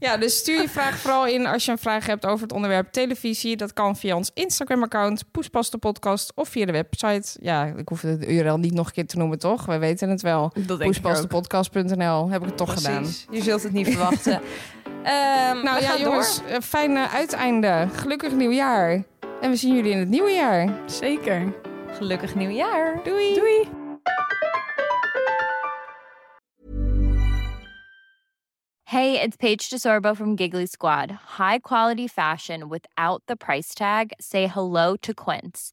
[0.00, 2.92] Ja, dus stuur je vraag vooral in als je een vraag hebt over het onderwerp
[2.92, 3.56] televisie.
[3.56, 7.38] Dat kan via ons Instagram-account, Poespas de podcast, of via de website.
[7.40, 9.66] Ja, ik hoef de URL niet nog een keer te noemen, toch?
[9.66, 10.52] We weten het wel.
[10.66, 13.06] Poespasdepodcast.nl heb ik het toch gedaan.
[13.30, 14.40] Je zult het niet verwachten.
[15.02, 17.88] Ehm Nou we ja, gaan jongens, een fijn eh, uiteinde.
[17.92, 19.02] Gelukkig nieuwjaar.
[19.40, 20.68] En we zien jullie in het nieuwe jaar.
[20.86, 21.40] Zeker.
[21.40, 21.54] door.
[21.96, 23.00] Gelukkig nieuwjaar.
[23.04, 23.34] Doei!
[23.34, 23.68] Doei.
[28.82, 31.10] Hey, it's Paige DeSorbo from Giggly Squad.
[31.38, 34.10] High quality fashion without the price tag.
[34.18, 35.72] Say hello to Quince.